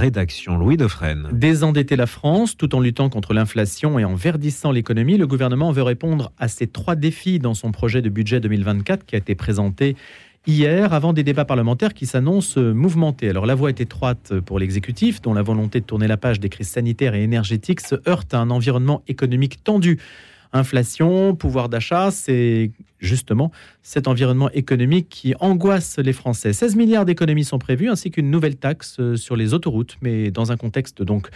rédaction. 0.00 0.56
Louis 0.56 0.78
Dauphren. 0.78 1.28
Désendetter 1.30 1.94
la 1.94 2.06
France 2.06 2.56
tout 2.56 2.74
en 2.74 2.80
luttant 2.80 3.10
contre 3.10 3.34
l'inflation 3.34 3.98
et 3.98 4.04
en 4.06 4.14
verdissant 4.14 4.72
l'économie, 4.72 5.18
le 5.18 5.26
gouvernement 5.26 5.72
veut 5.72 5.82
répondre 5.82 6.32
à 6.38 6.48
ces 6.48 6.66
trois 6.66 6.96
défis 6.96 7.38
dans 7.38 7.52
son 7.52 7.70
projet 7.70 8.00
de 8.00 8.08
budget 8.08 8.40
2024 8.40 9.04
qui 9.04 9.14
a 9.14 9.18
été 9.18 9.34
présenté 9.34 9.96
hier 10.46 10.94
avant 10.94 11.12
des 11.12 11.22
débats 11.22 11.44
parlementaires 11.44 11.92
qui 11.92 12.06
s'annoncent 12.06 12.58
mouvementés. 12.58 13.28
Alors 13.28 13.44
la 13.44 13.54
voie 13.54 13.68
est 13.68 13.82
étroite 13.82 14.32
pour 14.40 14.58
l'exécutif 14.58 15.20
dont 15.20 15.34
la 15.34 15.42
volonté 15.42 15.80
de 15.80 15.84
tourner 15.84 16.08
la 16.08 16.16
page 16.16 16.40
des 16.40 16.48
crises 16.48 16.70
sanitaires 16.70 17.14
et 17.14 17.22
énergétiques 17.22 17.80
se 17.80 17.96
heurte 18.08 18.32
à 18.32 18.38
un 18.38 18.48
environnement 18.48 19.02
économique 19.06 19.62
tendu 19.62 19.98
inflation, 20.52 21.36
pouvoir 21.36 21.68
d'achat, 21.68 22.10
c'est 22.10 22.72
justement 23.00 23.50
cet 23.82 24.06
environnement 24.06 24.50
économique 24.50 25.08
qui 25.08 25.34
angoisse 25.40 25.98
les 25.98 26.12
Français. 26.12 26.52
16 26.52 26.76
milliards 26.76 27.04
d'économies 27.04 27.44
sont 27.44 27.58
prévues, 27.58 27.88
ainsi 27.88 28.10
qu'une 28.10 28.30
nouvelle 28.30 28.56
taxe 28.56 28.96
euh, 29.00 29.16
sur 29.16 29.36
les 29.36 29.54
autoroutes, 29.54 29.96
mais 30.02 30.30
dans 30.30 30.52
un 30.52 30.56
contexte 30.56 31.02
donc 31.02 31.28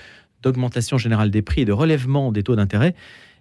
d'augmentation 0.42 0.98
générale 0.98 1.30
des 1.30 1.42
prix 1.42 1.62
et 1.62 1.64
de 1.64 1.72
relèvement 1.72 2.30
des 2.30 2.42
taux 2.42 2.56
d'intérêt. 2.56 2.94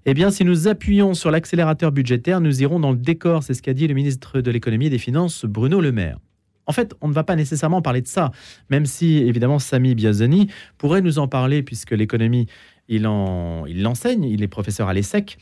Eh 0.05 0.13
bien, 0.13 0.31
si 0.31 0.43
nous 0.43 0.67
appuyons 0.67 1.13
sur 1.13 1.31
l'accélérateur 1.31 1.91
budgétaire, 1.91 2.41
nous 2.41 2.61
irons 2.61 2.79
dans 2.79 2.91
le 2.91 2.97
décor, 2.97 3.43
c'est 3.43 3.53
ce 3.53 3.61
qu'a 3.61 3.73
dit 3.73 3.87
le 3.87 3.93
ministre 3.93 4.41
de 4.41 4.51
l'économie 4.51 4.87
et 4.87 4.89
des 4.89 4.97
finances, 4.97 5.45
Bruno 5.45 5.79
Le 5.79 5.91
Maire. 5.91 6.17
En 6.65 6.71
fait, 6.71 6.93
on 7.01 7.09
ne 7.09 7.13
va 7.13 7.23
pas 7.23 7.35
nécessairement 7.35 7.81
parler 7.81 8.01
de 8.01 8.07
ça, 8.07 8.31
même 8.69 8.85
si 8.85 9.17
évidemment 9.17 9.59
Sami 9.59 9.95
Biazoni 9.95 10.47
pourrait 10.77 11.01
nous 11.01 11.19
en 11.19 11.27
parler 11.27 11.61
puisque 11.61 11.91
l'économie, 11.91 12.47
il 12.87 13.01
l'enseigne, 13.01 14.23
il, 14.23 14.33
il 14.33 14.43
est 14.43 14.47
professeur 14.47 14.87
à 14.87 14.93
l'ESSEC. 14.93 15.37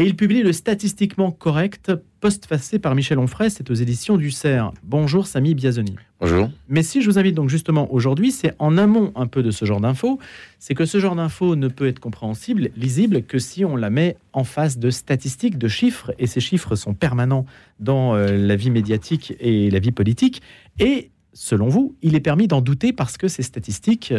Et 0.00 0.04
il 0.04 0.16
publie 0.16 0.42
le 0.42 0.54
statistiquement 0.54 1.30
correct, 1.30 1.92
postfacé 2.20 2.78
par 2.78 2.94
Michel 2.94 3.18
Onfray, 3.18 3.50
c'est 3.50 3.70
aux 3.70 3.74
éditions 3.74 4.16
du 4.16 4.30
CERF. 4.30 4.72
Bonjour 4.82 5.26
Samy 5.26 5.54
Biazoni. 5.54 5.94
Bonjour. 6.20 6.48
Mais 6.70 6.82
si 6.82 7.02
je 7.02 7.10
vous 7.10 7.18
invite 7.18 7.34
donc 7.34 7.50
justement 7.50 7.92
aujourd'hui, 7.92 8.30
c'est 8.30 8.54
en 8.58 8.78
amont 8.78 9.12
un 9.14 9.26
peu 9.26 9.42
de 9.42 9.50
ce 9.50 9.66
genre 9.66 9.78
d'infos, 9.78 10.18
c'est 10.58 10.74
que 10.74 10.86
ce 10.86 11.00
genre 11.00 11.16
d'infos 11.16 11.54
ne 11.54 11.68
peut 11.68 11.86
être 11.86 12.00
compréhensible, 12.00 12.70
lisible, 12.78 13.24
que 13.24 13.38
si 13.38 13.62
on 13.62 13.76
la 13.76 13.90
met 13.90 14.16
en 14.32 14.42
face 14.44 14.78
de 14.78 14.88
statistiques, 14.88 15.58
de 15.58 15.68
chiffres, 15.68 16.12
et 16.18 16.26
ces 16.26 16.40
chiffres 16.40 16.76
sont 16.76 16.94
permanents 16.94 17.44
dans 17.78 18.14
euh, 18.14 18.38
la 18.38 18.56
vie 18.56 18.70
médiatique 18.70 19.34
et 19.38 19.68
la 19.68 19.80
vie 19.80 19.92
politique. 19.92 20.40
Et 20.78 21.10
selon 21.34 21.68
vous, 21.68 21.94
il 22.00 22.14
est 22.14 22.20
permis 22.20 22.48
d'en 22.48 22.62
douter 22.62 22.94
parce 22.94 23.18
que 23.18 23.28
ces 23.28 23.42
statistiques 23.42 24.14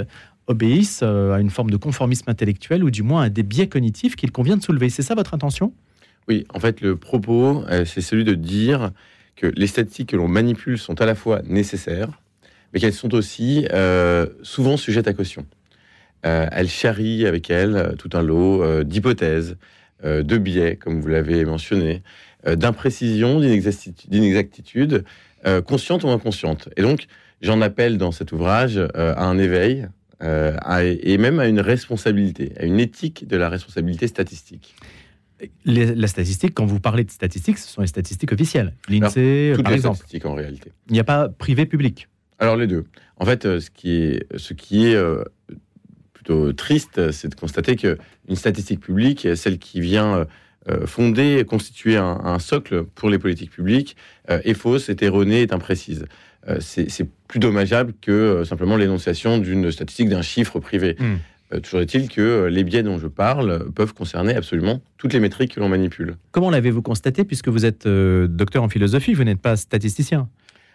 obéissent 0.51 1.01
euh, 1.01 1.33
à 1.33 1.39
une 1.39 1.49
forme 1.49 1.71
de 1.71 1.77
conformisme 1.77 2.29
intellectuel 2.29 2.83
ou 2.83 2.91
du 2.91 3.01
moins 3.01 3.23
à 3.23 3.29
des 3.29 3.43
biais 3.43 3.67
cognitifs 3.67 4.15
qu'il 4.15 4.31
convient 4.31 4.57
de 4.57 4.61
soulever. 4.61 4.89
C'est 4.89 5.01
ça 5.01 5.15
votre 5.15 5.33
intention? 5.33 5.73
Oui, 6.27 6.45
en 6.53 6.59
fait, 6.59 6.81
le 6.81 6.95
propos, 6.97 7.63
euh, 7.69 7.85
c'est 7.85 8.01
celui 8.01 8.23
de 8.23 8.35
dire 8.35 8.91
que 9.35 9.47
les 9.47 9.67
statistiques 9.67 10.09
que 10.09 10.17
l'on 10.17 10.27
manipule 10.27 10.77
sont 10.77 11.01
à 11.01 11.05
la 11.05 11.15
fois 11.15 11.41
nécessaires, 11.45 12.21
mais 12.71 12.79
qu'elles 12.79 12.93
sont 12.93 13.15
aussi 13.15 13.65
euh, 13.71 14.27
souvent 14.43 14.77
sujettes 14.77 15.07
à 15.07 15.13
caution. 15.13 15.45
elles 16.21 16.69
charrient 16.69 17.25
avec 17.25 17.49
elles 17.49 17.95
tout 17.97 18.11
un 18.13 18.21
lot 18.21 18.83
d'hypothèses, 18.83 19.57
de 20.03 20.37
biais, 20.37 20.75
comme 20.75 21.01
vous 21.01 21.07
l'avez 21.07 21.43
mentionné, 21.45 22.03
d'imprécisions, 22.45 23.39
d'inexactitudes, 23.39 25.03
conscientes 25.65 26.03
ou 26.03 26.09
inconscientes. 26.09 26.69
Et 26.77 26.83
donc, 26.83 27.07
j'en 27.41 27.59
appelle 27.61 27.97
dans 27.97 28.11
cet 28.11 28.31
ouvrage 28.33 28.77
à 28.93 29.25
un 29.25 29.39
éveil, 29.39 29.87
euh, 30.23 30.57
et 31.01 31.17
même 31.17 31.39
à 31.39 31.47
une 31.47 31.59
responsabilité, 31.59 32.53
à 32.57 32.65
une 32.65 32.79
éthique 32.79 33.27
de 33.27 33.37
la 33.37 33.49
responsabilité 33.49 34.07
statistique. 34.07 34.75
la 35.65 36.07
statistique, 36.07 36.53
quand 36.53 36.65
vous 36.65 36.79
parlez 36.79 37.03
de 37.03 37.11
statistiques, 37.11 37.57
ce 37.57 37.67
sont 37.67 37.81
les 37.81 37.87
statistiques 37.87 38.31
officielles. 38.31 38.73
L'INSEE, 38.87 39.53
par 39.61 39.71
les 39.71 39.77
exemple. 39.77 39.97
statistiques 39.97 40.25
en 40.25 40.35
réalité. 40.35 40.71
Il 40.89 40.93
n'y 40.93 40.99
a 40.99 41.03
pas 41.03 41.29
privé-public. 41.29 42.07
Alors 42.37 42.55
les 42.55 42.67
deux. 42.67 42.85
En 43.17 43.25
fait, 43.25 43.45
euh, 43.45 43.59
ce 43.59 43.69
qui 43.71 43.91
est, 43.91 44.25
ce 44.37 44.53
qui 44.53 44.87
est 44.87 44.95
euh, 44.95 45.23
plutôt 46.13 46.53
triste, 46.53 47.11
c'est 47.11 47.29
de 47.29 47.35
constater 47.35 47.75
qu'une 47.75 48.35
statistique 48.35 48.79
publique, 48.79 49.27
celle 49.35 49.57
qui 49.57 49.81
vient 49.81 50.27
fonder, 50.85 51.43
constituer 51.43 51.97
un, 51.97 52.37
socle 52.37 52.83
pour 52.83 53.09
les 53.09 53.17
politiques 53.17 53.49
publiques, 53.49 53.95
est 54.27 54.53
fausse, 54.53 54.89
est 54.89 55.01
erronée, 55.01 55.41
est 55.41 55.53
imprécise. 55.53 56.05
Euh, 56.47 56.57
c'est 56.59 57.07
plus 57.27 57.39
dommageable 57.39 57.93
que 58.01 58.11
euh, 58.11 58.45
simplement 58.45 58.75
l'énonciation 58.75 59.37
d'une 59.37 59.71
statistique 59.71 60.09
d'un 60.09 60.23
chiffre 60.23 60.59
privé. 60.59 60.95
Hmm. 60.99 61.17
Euh, 61.53 61.59
toujours 61.59 61.81
est-il 61.81 62.09
que 62.09 62.45
les 62.45 62.63
biais 62.63 62.81
dont 62.81 62.97
je 62.97 63.07
parle 63.07 63.71
peuvent 63.73 63.93
concerner 63.93 64.33
absolument 64.33 64.81
toutes 64.97 65.13
les 65.13 65.19
métriques 65.19 65.55
que 65.55 65.59
l'on 65.59 65.69
manipule. 65.69 66.15
Comment 66.31 66.49
l'avez-vous 66.49 66.81
constaté 66.81 67.25
puisque 67.25 67.49
vous 67.49 67.65
êtes 67.65 67.87
docteur 67.87 68.63
en 68.63 68.69
philosophie, 68.69 69.13
vous 69.13 69.23
n'êtes 69.23 69.41
pas 69.41 69.55
statisticien? 69.55 70.29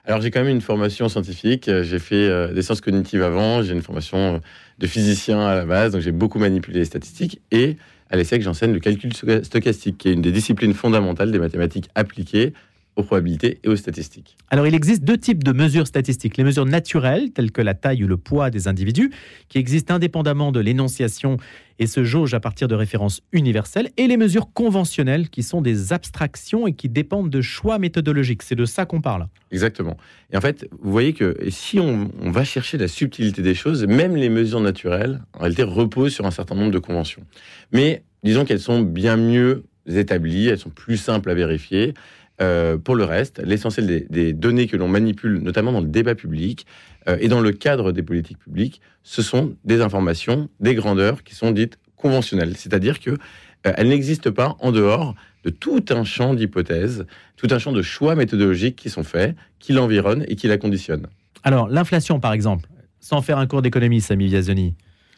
Alors 0.04 0.20
j'ai 0.20 0.30
quand 0.30 0.40
même 0.40 0.54
une 0.54 0.60
formation 0.60 1.08
scientifique, 1.08 1.68
j'ai 1.82 1.98
fait 1.98 2.54
des 2.54 2.62
sciences 2.62 2.80
cognitives 2.80 3.22
avant, 3.22 3.62
j'ai 3.62 3.72
une 3.72 3.82
formation 3.82 4.40
de 4.78 4.86
physicien 4.86 5.40
à 5.40 5.56
la 5.56 5.64
base, 5.64 5.92
donc 5.92 6.02
j'ai 6.02 6.12
beaucoup 6.12 6.38
manipulé 6.38 6.78
les 6.78 6.84
statistiques 6.84 7.40
et 7.50 7.76
à 8.10 8.16
l'ESSEC 8.16 8.42
j'enseigne 8.42 8.72
le 8.72 8.78
calcul 8.78 9.12
stochastique, 9.14 9.98
qui 9.98 10.10
est 10.10 10.12
une 10.12 10.22
des 10.22 10.30
disciplines 10.30 10.74
fondamentales 10.74 11.32
des 11.32 11.40
mathématiques 11.40 11.88
appliquées 11.96 12.52
aux 12.96 13.02
probabilités 13.02 13.60
et 13.62 13.68
aux 13.68 13.76
statistiques. 13.76 14.36
Alors 14.50 14.66
il 14.66 14.74
existe 14.74 15.04
deux 15.04 15.18
types 15.18 15.44
de 15.44 15.52
mesures 15.52 15.86
statistiques. 15.86 16.36
Les 16.36 16.44
mesures 16.44 16.64
naturelles, 16.64 17.30
telles 17.32 17.52
que 17.52 17.60
la 17.60 17.74
taille 17.74 18.02
ou 18.04 18.08
le 18.08 18.16
poids 18.16 18.50
des 18.50 18.68
individus, 18.68 19.12
qui 19.48 19.58
existent 19.58 19.94
indépendamment 19.94 20.50
de 20.50 20.60
l'énonciation 20.60 21.36
et 21.78 21.86
se 21.86 22.04
jaugent 22.04 22.32
à 22.32 22.40
partir 22.40 22.68
de 22.68 22.74
références 22.74 23.20
universelles, 23.32 23.90
et 23.98 24.06
les 24.06 24.16
mesures 24.16 24.50
conventionnelles, 24.54 25.28
qui 25.28 25.42
sont 25.42 25.60
des 25.60 25.92
abstractions 25.92 26.66
et 26.66 26.72
qui 26.72 26.88
dépendent 26.88 27.28
de 27.28 27.42
choix 27.42 27.78
méthodologiques. 27.78 28.42
C'est 28.42 28.54
de 28.54 28.64
ça 28.64 28.86
qu'on 28.86 29.02
parle. 29.02 29.26
Exactement. 29.50 29.98
Et 30.32 30.38
en 30.38 30.40
fait, 30.40 30.66
vous 30.80 30.90
voyez 30.90 31.12
que 31.12 31.36
si 31.50 31.78
on, 31.78 32.10
on 32.22 32.30
va 32.30 32.44
chercher 32.44 32.78
la 32.78 32.88
subtilité 32.88 33.42
des 33.42 33.54
choses, 33.54 33.84
même 33.84 34.16
les 34.16 34.30
mesures 34.30 34.60
naturelles, 34.60 35.20
en 35.34 35.40
réalité, 35.40 35.64
reposent 35.64 36.14
sur 36.14 36.24
un 36.24 36.30
certain 36.30 36.54
nombre 36.54 36.72
de 36.72 36.78
conventions. 36.78 37.24
Mais 37.72 38.04
disons 38.22 38.46
qu'elles 38.46 38.60
sont 38.60 38.80
bien 38.80 39.18
mieux 39.18 39.64
établies, 39.86 40.48
elles 40.48 40.58
sont 40.58 40.70
plus 40.70 40.96
simples 40.96 41.30
à 41.30 41.34
vérifier. 41.34 41.94
Euh, 42.42 42.76
pour 42.76 42.96
le 42.96 43.04
reste, 43.04 43.40
l'essentiel 43.42 44.06
des, 44.10 44.32
données 44.34 44.66
que 44.66 44.76
l'on 44.76 44.88
manipule, 44.88 45.38
notamment 45.38 45.72
dans 45.72 45.80
le 45.80 45.86
débat 45.86 46.14
public 46.14 46.66
euh, 47.08 47.16
et 47.18 47.28
dans 47.28 47.40
le 47.40 47.50
cadre 47.50 47.92
des 47.92 48.02
politiques 48.02 48.38
publiques, 48.38 48.82
ce 49.02 49.22
sont 49.22 49.56
des 49.64 49.80
informations, 49.80 50.50
des 50.60 50.74
grandeurs 50.74 51.24
qui 51.24 51.34
sont 51.34 51.50
dites 51.50 51.78
conventionnelles, 51.96 52.54
c'est-à-dire 52.56 53.00
que 53.00 53.10
euh, 53.10 53.72
elles 53.76 53.88
n'existent 53.88 54.32
pas 54.32 54.56
en 54.60 54.70
dehors 54.70 55.14
de 55.44 55.50
tout 55.50 55.82
un 55.88 56.04
champ 56.04 56.34
d'hypothèses, 56.34 57.06
tout 57.36 57.48
un 57.50 57.58
champ 57.58 57.72
de 57.72 57.80
choix 57.80 58.14
méthodologiques 58.16 58.76
qui 58.76 58.90
sont 58.90 59.04
faits, 59.04 59.34
qui 59.58 59.72
l'environnent 59.72 60.26
et 60.28 60.36
qui 60.36 60.46
la 60.46 60.58
conditionnent. 60.58 61.06
Alors, 61.42 61.68
l'inflation, 61.68 62.20
par 62.20 62.34
exemple, 62.34 62.68
sans 63.00 63.22
faire 63.22 63.38
un 63.38 63.46
cours 63.46 63.62
d'économie, 63.62 64.02
Samy 64.02 64.26
Viazoni 64.26 64.74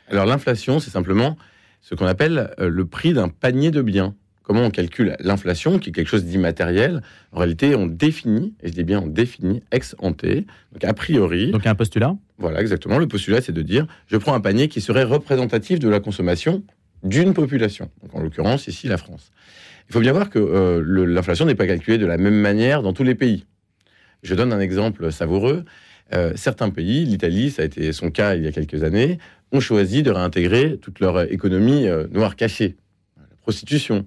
Alors, 0.09 0.27
l'inflation, 0.27 0.79
c'est 0.79 0.91
simplement 0.91 1.37
ce 1.81 1.97
qu'on 1.97 2.07
appelle 2.07 2.51
le 2.59 2.85
prix 2.85 3.13
d'un 3.13 3.29
panier 3.29 3.71
de 3.71 3.83
biens 3.83 4.15
comment 4.49 4.63
on 4.63 4.71
calcule 4.71 5.15
l'inflation, 5.21 5.79
qui 5.79 5.91
est 5.91 5.93
quelque 5.93 6.09
chose 6.09 6.25
d'immatériel. 6.25 7.03
En 7.33 7.39
réalité, 7.39 7.75
on 7.75 7.87
définit, 7.87 8.55
et 8.63 8.69
je 8.69 8.73
dis 8.73 8.83
bien 8.83 9.03
on 9.03 9.07
définit 9.07 9.63
ex 9.71 9.95
ante, 9.99 10.25
donc 10.25 10.83
a 10.83 10.95
priori. 10.95 11.51
Donc 11.51 11.67
un 11.67 11.75
postulat 11.75 12.17
Voilà, 12.39 12.63
exactement. 12.63 12.99
Le 12.99 13.07
postulat, 13.07 13.43
c'est 13.43 13.53
de 13.53 13.61
dire 13.61 13.87
je 14.07 14.17
prends 14.17 14.33
un 14.33 14.41
panier 14.41 14.69
qui 14.69 14.81
serait 14.81 15.05
représentatif 15.05 15.79
de 15.79 15.89
la 15.89 16.01
consommation 16.01 16.63
d'une 17.05 17.35
population, 17.35 17.91
donc 18.03 18.15
en 18.15 18.23
l'occurrence 18.23 18.67
ici 18.67 18.89
la 18.89 18.97
France. 18.97 19.31
Il 19.91 19.93
faut 19.93 20.01
bien 20.01 20.13
voir 20.13 20.31
que 20.31 20.39
euh, 20.39 21.07
l'inflation 21.07 21.45
n'est 21.45 21.55
pas 21.55 21.67
calculée 21.67 21.99
de 21.99 22.07
la 22.07 22.17
même 22.17 22.41
manière 22.41 22.83
dans 22.83 22.95
tous 22.95 23.05
les 23.05 23.15
pays. 23.15 23.45
Je 24.23 24.35
donne 24.35 24.53
un 24.53 24.61
exemple 24.61 25.13
savoureux. 25.13 25.65
Euh, 26.15 26.33
certains 26.37 26.71
pays, 26.71 27.05
l'Italie, 27.05 27.51
ça 27.51 27.63
a 27.63 27.65
été 27.67 27.93
son 27.93 28.11
cas 28.11 28.35
il 28.35 28.45
y 28.45 28.47
a 28.47 28.53
quelques 28.53 28.83
années, 28.83 29.19
ont 29.53 29.61
choisi 29.61 30.03
de 30.03 30.11
réintégrer 30.11 30.79
toute 30.79 31.01
leur 31.01 31.21
économie 31.31 31.87
euh, 31.87 32.07
noire 32.11 32.35
cachée, 32.35 32.77
la 33.19 33.37
prostitution, 33.43 34.07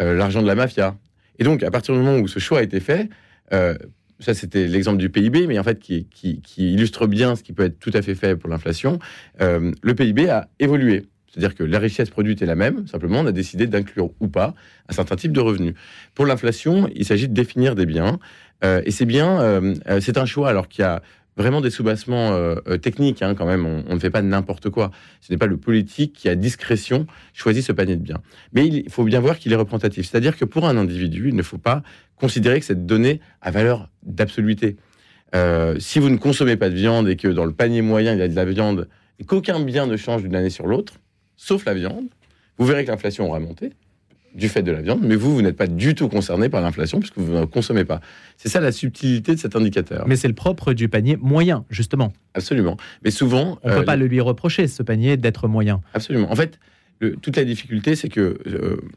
l'argent 0.00 0.42
de 0.42 0.46
la 0.46 0.54
mafia. 0.54 0.96
Et 1.40 1.44
donc, 1.44 1.62
à 1.62 1.70
partir 1.70 1.94
du 1.94 2.00
moment 2.00 2.18
où 2.18 2.28
ce 2.28 2.38
choix 2.38 2.58
a 2.58 2.62
été 2.62 2.80
fait, 2.80 3.08
euh, 3.52 3.74
ça 4.20 4.34
c'était 4.34 4.66
l'exemple 4.66 4.98
du 4.98 5.08
PIB, 5.08 5.46
mais 5.46 5.58
en 5.58 5.64
fait 5.64 5.78
qui, 5.78 6.06
illustre 6.58 7.06
bien 7.06 7.34
ce 7.34 7.42
qui 7.42 7.54
peut 7.54 7.64
être 7.64 7.78
tout 7.80 7.90
à 7.94 8.02
fait 8.02 8.14
fait 8.14 8.36
pour 8.36 8.50
l'inflation, 8.50 8.98
euh, 9.40 9.72
le 9.82 9.94
PIB 9.94 10.28
a 10.28 10.48
évolué. 10.60 11.06
C'est-à-dire 11.28 11.54
que 11.54 11.62
la 11.62 11.78
richesse 11.78 12.10
produite 12.10 12.42
est 12.42 12.46
la 12.46 12.56
même, 12.56 12.86
simplement 12.88 13.20
on 13.20 13.26
a 13.26 13.32
décidé 13.32 13.66
d'inclure 13.66 14.10
ou 14.20 14.28
pas 14.28 14.54
un 14.88 14.92
certain 14.92 15.16
type 15.16 15.32
de 15.32 15.40
revenus. 15.40 15.74
Pour 16.14 16.26
l'inflation, 16.26 16.90
il 16.94 17.04
s'agit 17.04 17.28
de 17.28 17.34
définir 17.34 17.74
des 17.74 17.86
biens, 17.86 18.18
et 18.62 18.90
ces 18.90 19.06
biens, 19.06 19.62
c'est 20.00 20.18
un 20.18 20.26
choix 20.26 20.50
alors 20.50 20.68
qu'il 20.68 20.82
y 20.82 20.84
a 20.84 21.02
vraiment 21.36 21.60
des 21.60 21.70
soubassements 21.70 22.32
euh, 22.32 22.56
euh, 22.68 22.76
techniques 22.76 23.22
hein, 23.22 23.34
quand 23.34 23.46
même. 23.46 23.66
On, 23.66 23.94
ne 23.94 23.98
fait 23.98 24.10
pas 24.10 24.22
n'importe 24.22 24.70
quoi. 24.70 24.90
Ce 25.20 25.32
n'est 25.32 25.38
pas 25.38 25.46
le 25.46 25.56
politique 25.56 26.12
qui, 26.12 26.28
à 26.28 26.34
discrétion, 26.34 27.06
choisit 27.32 27.64
ce 27.64 27.72
panier 27.72 27.96
de 27.96 28.02
biens. 28.02 28.22
Mais 28.52 28.66
il 28.66 28.90
faut 28.90 29.04
bien 29.04 29.20
voir 29.20 29.38
qu'il 29.38 29.52
est 29.52 29.56
représentatif. 29.56 30.08
C'est-à-dire 30.08 30.36
que 30.36 30.44
pour 30.44 30.66
un 30.66 30.76
individu, 30.76 31.28
il 31.28 31.36
ne 31.36 31.42
faut 31.42 31.58
pas 31.58 31.82
considérer 32.16 32.60
que 32.60 32.66
cette 32.66 32.86
donnée 32.86 33.20
a 33.40 33.50
valeur 33.50 33.88
d'absoluté. 34.02 34.76
Euh, 35.34 35.76
si 35.78 35.98
vous 35.98 36.10
ne 36.10 36.16
consommez 36.16 36.56
pas 36.56 36.70
de 36.70 36.74
viande 36.74 37.08
et 37.08 37.16
que 37.16 37.28
dans 37.28 37.44
le 37.44 37.52
panier 37.52 37.82
moyen, 37.82 38.12
il 38.14 38.18
y 38.18 38.22
a 38.22 38.28
de 38.28 38.36
la 38.36 38.44
viande 38.44 38.88
et 39.18 39.24
qu'aucun 39.24 39.60
bien 39.60 39.86
ne 39.86 39.96
change 39.96 40.22
d'une 40.22 40.34
année 40.34 40.50
sur 40.50 40.66
l'autre, 40.66 40.94
sauf 41.36 41.64
la 41.64 41.74
viande, 41.74 42.06
vous 42.58 42.66
verrez 42.66 42.84
que 42.84 42.90
l'inflation 42.90 43.28
aura 43.28 43.38
monté. 43.38 43.70
Du 44.34 44.48
fait 44.48 44.62
de 44.62 44.70
la 44.70 44.80
viande, 44.80 45.00
mais 45.02 45.16
vous, 45.16 45.34
vous 45.34 45.42
n'êtes 45.42 45.56
pas 45.56 45.66
du 45.66 45.94
tout 45.94 46.08
concerné 46.08 46.48
par 46.48 46.60
l'inflation 46.60 47.00
puisque 47.00 47.18
vous 47.18 47.32
ne 47.32 47.44
consommez 47.44 47.84
pas. 47.84 48.00
C'est 48.36 48.48
ça 48.48 48.60
la 48.60 48.72
subtilité 48.72 49.34
de 49.34 49.40
cet 49.40 49.56
indicateur. 49.56 50.06
Mais 50.06 50.16
c'est 50.16 50.28
le 50.28 50.34
propre 50.34 50.72
du 50.72 50.88
panier 50.88 51.16
moyen, 51.16 51.64
justement. 51.70 52.12
Absolument. 52.34 52.76
Mais 53.04 53.10
souvent... 53.10 53.58
On 53.62 53.70
ne 53.70 53.74
peut 53.76 53.84
pas 53.84 53.96
le 53.96 54.06
lui 54.06 54.20
reprocher, 54.20 54.68
ce 54.68 54.82
panier, 54.82 55.16
d'être 55.16 55.48
moyen. 55.48 55.80
Absolument. 55.94 56.30
En 56.30 56.36
fait, 56.36 56.58
toute 57.22 57.36
la 57.36 57.44
difficulté, 57.44 57.96
c'est 57.96 58.08
que 58.08 58.38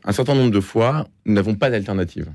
un 0.04 0.12
certain 0.12 0.36
nombre 0.36 0.52
de 0.52 0.60
fois, 0.60 1.08
nous 1.26 1.34
n'avons 1.34 1.56
pas 1.56 1.70
d'alternative. 1.70 2.28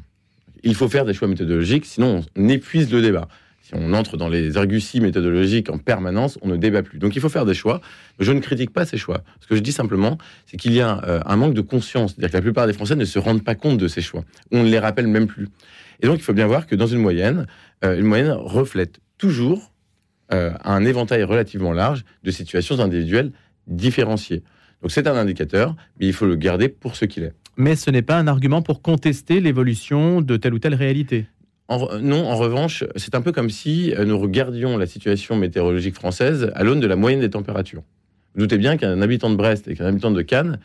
Il 0.64 0.74
faut 0.74 0.88
faire 0.88 1.04
des 1.04 1.14
choix 1.14 1.28
méthodologiques, 1.28 1.86
sinon 1.86 2.24
on 2.36 2.48
épuise 2.48 2.92
le 2.92 3.00
débat 3.00 3.28
si 3.68 3.74
on 3.74 3.92
entre 3.92 4.16
dans 4.16 4.28
les 4.28 4.56
arguties 4.56 4.98
méthodologiques 5.02 5.68
en 5.68 5.76
permanence, 5.76 6.38
on 6.40 6.48
ne 6.48 6.56
débat 6.56 6.82
plus. 6.82 6.98
Donc 6.98 7.16
il 7.16 7.20
faut 7.20 7.28
faire 7.28 7.44
des 7.44 7.52
choix. 7.52 7.82
Je 8.18 8.32
ne 8.32 8.40
critique 8.40 8.70
pas 8.70 8.86
ces 8.86 8.96
choix. 8.96 9.22
Ce 9.40 9.46
que 9.46 9.56
je 9.56 9.60
dis 9.60 9.72
simplement, 9.72 10.16
c'est 10.46 10.56
qu'il 10.56 10.72
y 10.72 10.80
a 10.80 11.04
euh, 11.04 11.20
un 11.26 11.36
manque 11.36 11.52
de 11.52 11.60
conscience. 11.60 12.14
C'est-à-dire 12.14 12.30
que 12.30 12.36
la 12.36 12.42
plupart 12.42 12.66
des 12.66 12.72
Français 12.72 12.96
ne 12.96 13.04
se 13.04 13.18
rendent 13.18 13.44
pas 13.44 13.54
compte 13.54 13.76
de 13.76 13.86
ces 13.86 14.00
choix. 14.00 14.24
On 14.52 14.62
ne 14.62 14.70
les 14.70 14.78
rappelle 14.78 15.06
même 15.06 15.26
plus. 15.26 15.48
Et 16.00 16.06
donc 16.06 16.16
il 16.16 16.22
faut 16.22 16.32
bien 16.32 16.46
voir 16.46 16.66
que 16.66 16.76
dans 16.76 16.86
une 16.86 17.00
moyenne, 17.00 17.46
euh, 17.84 17.98
une 17.98 18.06
moyenne 18.06 18.30
reflète 18.30 19.00
toujours 19.18 19.74
euh, 20.32 20.52
un 20.64 20.86
éventail 20.86 21.22
relativement 21.24 21.74
large 21.74 22.06
de 22.22 22.30
situations 22.30 22.80
individuelles 22.80 23.32
différenciées. 23.66 24.44
Donc 24.80 24.92
c'est 24.92 25.06
un 25.06 25.14
indicateur, 25.14 25.76
mais 26.00 26.06
il 26.06 26.14
faut 26.14 26.24
le 26.24 26.36
garder 26.36 26.70
pour 26.70 26.96
ce 26.96 27.04
qu'il 27.04 27.22
est. 27.22 27.34
Mais 27.58 27.76
ce 27.76 27.90
n'est 27.90 28.00
pas 28.00 28.16
un 28.16 28.28
argument 28.28 28.62
pour 28.62 28.80
contester 28.80 29.40
l'évolution 29.40 30.22
de 30.22 30.38
telle 30.38 30.54
ou 30.54 30.58
telle 30.58 30.74
réalité 30.74 31.26
non, 31.68 32.26
en 32.26 32.36
revanche, 32.36 32.84
c'est 32.96 33.14
un 33.14 33.20
peu 33.20 33.30
comme 33.30 33.50
si 33.50 33.92
euh, 33.94 34.04
nous 34.06 34.18
regardions 34.18 34.78
la 34.78 34.86
situation 34.86 35.36
météorologique 35.36 35.94
française 35.94 36.50
à 36.54 36.64
l'aune 36.64 36.80
de 36.80 36.86
la 36.86 36.96
moyenne 36.96 37.20
des 37.20 37.30
températures. 37.30 37.82
Vous 38.34 38.40
doutez 38.40 38.56
bien 38.56 38.76
qu'un 38.76 39.02
habitant 39.02 39.28
de 39.28 39.36
Brest 39.36 39.68
et 39.68 39.74
qu'un 39.74 39.86
habitant 39.86 40.10
de 40.10 40.22
Cannes, 40.22 40.58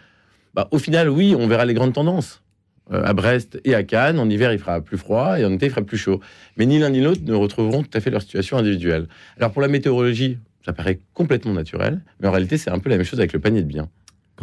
bah, 0.53 0.69
au 0.71 0.79
final, 0.79 1.09
oui, 1.09 1.35
on 1.37 1.47
verra 1.47 1.65
les 1.65 1.73
grandes 1.73 1.93
tendances. 1.93 2.41
Euh, 2.91 3.03
à 3.03 3.13
Brest 3.13 3.59
et 3.65 3.75
à 3.75 3.83
Cannes, 3.83 4.19
en 4.19 4.29
hiver, 4.29 4.53
il 4.53 4.59
fera 4.59 4.81
plus 4.81 4.97
froid 4.97 5.39
et 5.39 5.45
en 5.45 5.51
été, 5.51 5.65
il 5.65 5.69
fera 5.69 5.81
plus 5.81 5.97
chaud. 5.97 6.21
Mais 6.57 6.65
ni 6.65 6.79
l'un 6.79 6.89
ni 6.89 7.01
l'autre 7.01 7.21
ne 7.25 7.33
retrouveront 7.33 7.83
tout 7.83 7.97
à 7.97 7.99
fait 7.99 8.09
leur 8.09 8.21
situation 8.21 8.57
individuelle. 8.57 9.07
Alors 9.37 9.51
pour 9.51 9.61
la 9.61 9.67
météorologie, 9.67 10.37
ça 10.65 10.73
paraît 10.73 10.99
complètement 11.13 11.53
naturel, 11.53 12.01
mais 12.19 12.27
en 12.27 12.31
réalité, 12.31 12.57
c'est 12.57 12.69
un 12.69 12.79
peu 12.79 12.89
la 12.89 12.97
même 12.97 13.05
chose 13.05 13.19
avec 13.19 13.33
le 13.33 13.39
panier 13.39 13.61
de 13.61 13.67
biens. 13.67 13.89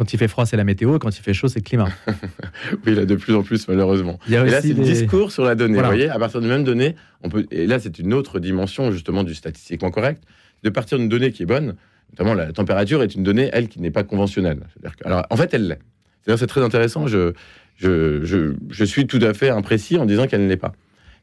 Quand 0.01 0.11
il 0.13 0.17
fait 0.17 0.27
froid, 0.27 0.47
c'est 0.47 0.57
la 0.57 0.63
météo. 0.63 0.97
Quand 0.97 1.15
il 1.15 1.21
fait 1.21 1.35
chaud, 1.35 1.47
c'est 1.47 1.59
le 1.59 1.63
climat. 1.63 1.87
oui, 2.87 2.95
là, 2.95 3.05
de 3.05 3.13
plus 3.13 3.35
en 3.35 3.43
plus, 3.43 3.67
malheureusement. 3.67 4.17
et 4.27 4.31
là, 4.31 4.59
c'est 4.59 4.73
le 4.73 4.83
discours 4.83 5.31
sur 5.31 5.45
la 5.45 5.53
donnée. 5.53 5.77
Vous 5.77 5.85
voyez, 5.85 6.09
à 6.09 6.17
partir 6.17 6.41
de 6.41 6.47
même 6.47 6.63
donnée, 6.63 6.95
on 7.21 7.29
peut. 7.29 7.45
Et 7.51 7.67
là, 7.67 7.77
c'est 7.77 7.99
une 7.99 8.11
autre 8.15 8.39
dimension, 8.39 8.91
justement, 8.91 9.23
du 9.23 9.35
statistiquement 9.35 9.91
correct. 9.91 10.23
De 10.63 10.71
partir 10.71 10.97
d'une 10.97 11.07
donnée 11.07 11.31
qui 11.31 11.43
est 11.43 11.45
bonne, 11.45 11.75
notamment 12.09 12.33
la 12.33 12.51
température 12.51 13.03
est 13.03 13.13
une 13.13 13.21
donnée, 13.21 13.51
elle, 13.53 13.67
qui 13.67 13.79
n'est 13.79 13.91
pas 13.91 14.01
conventionnelle. 14.01 14.61
alors, 15.05 15.23
en 15.29 15.37
fait, 15.37 15.53
elle 15.53 15.67
l'est. 15.67 15.79
C'est-à-dire, 16.23 16.39
c'est 16.39 16.47
très 16.47 16.63
intéressant. 16.63 17.05
Je, 17.05 17.33
je, 17.75 18.23
je, 18.23 18.55
je, 18.71 18.83
suis 18.83 19.05
tout 19.05 19.19
à 19.21 19.35
fait 19.35 19.51
imprécis 19.51 19.99
en 19.99 20.07
disant 20.07 20.25
qu'elle 20.25 20.41
ne 20.41 20.49
l'est 20.49 20.57
pas. 20.57 20.73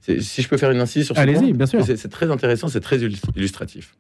Si 0.03 0.41
je 0.41 0.49
peux 0.49 0.57
faire 0.57 0.71
une 0.71 0.81
incise 0.81 1.05
sur 1.05 1.17
ce 1.17 1.21
point. 1.21 1.35
Allez-y, 1.35 1.53
bien 1.53 1.67
sûr. 1.67 1.85
C'est 1.85 2.11
très 2.11 2.31
intéressant, 2.31 2.69
c'est 2.69 2.79
très 2.79 2.99
illustratif. 2.99 3.97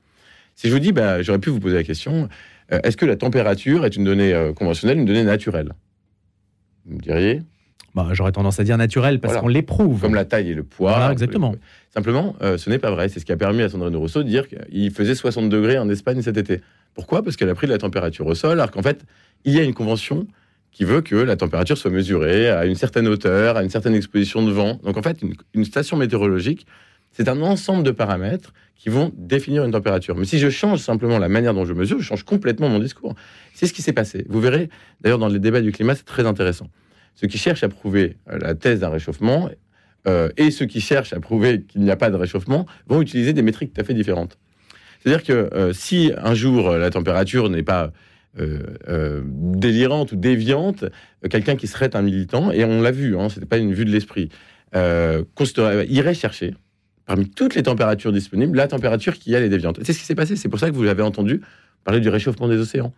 Si 0.54 0.68
je 0.68 0.72
vous 0.72 0.78
dis, 0.78 0.92
bah, 0.92 1.20
j'aurais 1.22 1.40
pu 1.40 1.50
vous 1.50 1.58
poser 1.58 1.74
la 1.74 1.84
question 1.84 2.28
est-ce 2.70 2.96
que 2.96 3.06
la 3.06 3.16
température 3.16 3.84
est 3.84 3.96
une 3.96 4.04
donnée 4.04 4.32
euh, 4.32 4.52
conventionnelle, 4.52 4.98
une 4.98 5.04
donnée 5.04 5.24
naturelle? 5.24 5.72
Vous 6.86 6.96
me 6.96 7.00
diriez? 7.00 7.42
Bah, 7.94 8.08
J'aurais 8.12 8.32
tendance 8.32 8.60
à 8.60 8.64
dire 8.64 8.76
naturelle 8.76 9.20
parce 9.20 9.36
qu'on 9.38 9.48
l'éprouve. 9.48 10.00
Comme 10.00 10.14
la 10.14 10.24
taille 10.24 10.50
et 10.50 10.54
le 10.54 10.62
poids. 10.62 11.10
exactement. 11.10 11.54
Simplement, 11.92 12.36
euh, 12.42 12.58
ce 12.58 12.70
n'est 12.70 12.78
pas 12.78 12.90
vrai. 12.90 13.08
C'est 13.08 13.20
ce 13.20 13.24
qui 13.24 13.32
a 13.32 13.36
permis 13.36 13.62
à 13.62 13.68
Sandrine 13.68 13.96
Rousseau 13.96 14.22
de 14.22 14.28
dire 14.28 14.46
qu'il 14.48 14.90
faisait 14.90 15.14
60 15.14 15.48
degrés 15.48 15.78
en 15.78 15.88
Espagne 15.88 16.22
cet 16.22 16.36
été. 16.36 16.60
Pourquoi? 16.94 17.22
Parce 17.22 17.36
qu'elle 17.36 17.48
a 17.48 17.54
pris 17.54 17.66
de 17.66 17.72
la 17.72 17.78
température 17.78 18.26
au 18.26 18.34
sol, 18.34 18.52
alors 18.52 18.70
qu'en 18.70 18.82
fait, 18.82 19.04
il 19.44 19.54
y 19.54 19.58
a 19.58 19.62
une 19.62 19.74
convention 19.74 20.26
qui 20.70 20.84
veut 20.84 21.00
que 21.00 21.16
la 21.16 21.36
température 21.36 21.76
soit 21.78 21.90
mesurée 21.90 22.50
à 22.50 22.66
une 22.66 22.74
certaine 22.74 23.08
hauteur, 23.08 23.56
à 23.56 23.62
une 23.64 23.70
certaine 23.70 23.94
exposition 23.94 24.44
de 24.44 24.52
vent. 24.52 24.78
Donc 24.84 24.96
en 24.96 25.02
fait, 25.02 25.18
une 25.54 25.64
station 25.64 25.96
météorologique, 25.96 26.66
c'est 27.18 27.28
un 27.28 27.42
ensemble 27.42 27.82
de 27.82 27.90
paramètres 27.90 28.54
qui 28.76 28.90
vont 28.90 29.10
définir 29.16 29.64
une 29.64 29.72
température. 29.72 30.16
Mais 30.16 30.24
si 30.24 30.38
je 30.38 30.50
change 30.50 30.78
simplement 30.78 31.18
la 31.18 31.28
manière 31.28 31.52
dont 31.52 31.64
je 31.64 31.72
mesure, 31.72 31.98
je 31.98 32.04
change 32.04 32.22
complètement 32.22 32.68
mon 32.68 32.78
discours. 32.78 33.16
C'est 33.54 33.66
ce 33.66 33.72
qui 33.72 33.82
s'est 33.82 33.92
passé. 33.92 34.24
Vous 34.28 34.40
verrez, 34.40 34.68
d'ailleurs, 35.00 35.18
dans 35.18 35.26
les 35.26 35.40
débats 35.40 35.60
du 35.60 35.72
climat, 35.72 35.96
c'est 35.96 36.04
très 36.04 36.26
intéressant. 36.26 36.68
Ceux 37.16 37.26
qui 37.26 37.36
cherchent 37.36 37.64
à 37.64 37.68
prouver 37.68 38.18
euh, 38.30 38.38
la 38.38 38.54
thèse 38.54 38.78
d'un 38.78 38.88
réchauffement 38.88 39.50
euh, 40.06 40.28
et 40.36 40.52
ceux 40.52 40.66
qui 40.66 40.80
cherchent 40.80 41.12
à 41.12 41.18
prouver 41.18 41.62
qu'il 41.62 41.80
n'y 41.80 41.90
a 41.90 41.96
pas 41.96 42.10
de 42.10 42.14
réchauffement 42.14 42.66
vont 42.86 43.02
utiliser 43.02 43.32
des 43.32 43.42
métriques 43.42 43.74
tout 43.74 43.80
à 43.80 43.84
fait 43.84 43.94
différentes. 43.94 44.38
C'est-à-dire 45.00 45.24
que 45.24 45.52
euh, 45.52 45.72
si 45.72 46.12
un 46.16 46.34
jour 46.34 46.70
la 46.70 46.90
température 46.90 47.50
n'est 47.50 47.64
pas 47.64 47.90
délirante 48.36 50.12
ou 50.12 50.16
déviante, 50.16 50.84
quelqu'un 51.28 51.56
qui 51.56 51.66
serait 51.66 51.96
un 51.96 52.02
militant, 52.02 52.52
et 52.52 52.64
on 52.64 52.80
l'a 52.80 52.92
vu, 52.92 53.18
hein, 53.18 53.28
ce 53.28 53.40
n'était 53.40 53.48
pas 53.48 53.58
une 53.58 53.74
vue 53.74 53.84
de 53.84 53.90
l'esprit, 53.90 54.28
irait 54.72 56.14
chercher 56.14 56.54
parmi 57.08 57.26
toutes 57.26 57.54
les 57.54 57.62
températures 57.62 58.12
disponibles, 58.12 58.54
la 58.54 58.68
température 58.68 59.18
qui, 59.18 59.32
elle, 59.32 59.42
est 59.42 59.48
déviante. 59.48 59.80
C'est 59.82 59.94
ce 59.94 59.98
qui 59.98 60.04
s'est 60.04 60.14
passé. 60.14 60.36
C'est 60.36 60.50
pour 60.50 60.60
ça 60.60 60.68
que 60.68 60.74
vous 60.74 60.86
avez 60.86 61.02
entendu 61.02 61.40
parler 61.82 62.00
du 62.00 62.10
réchauffement 62.10 62.48
des 62.48 62.58
océans. 62.58 62.92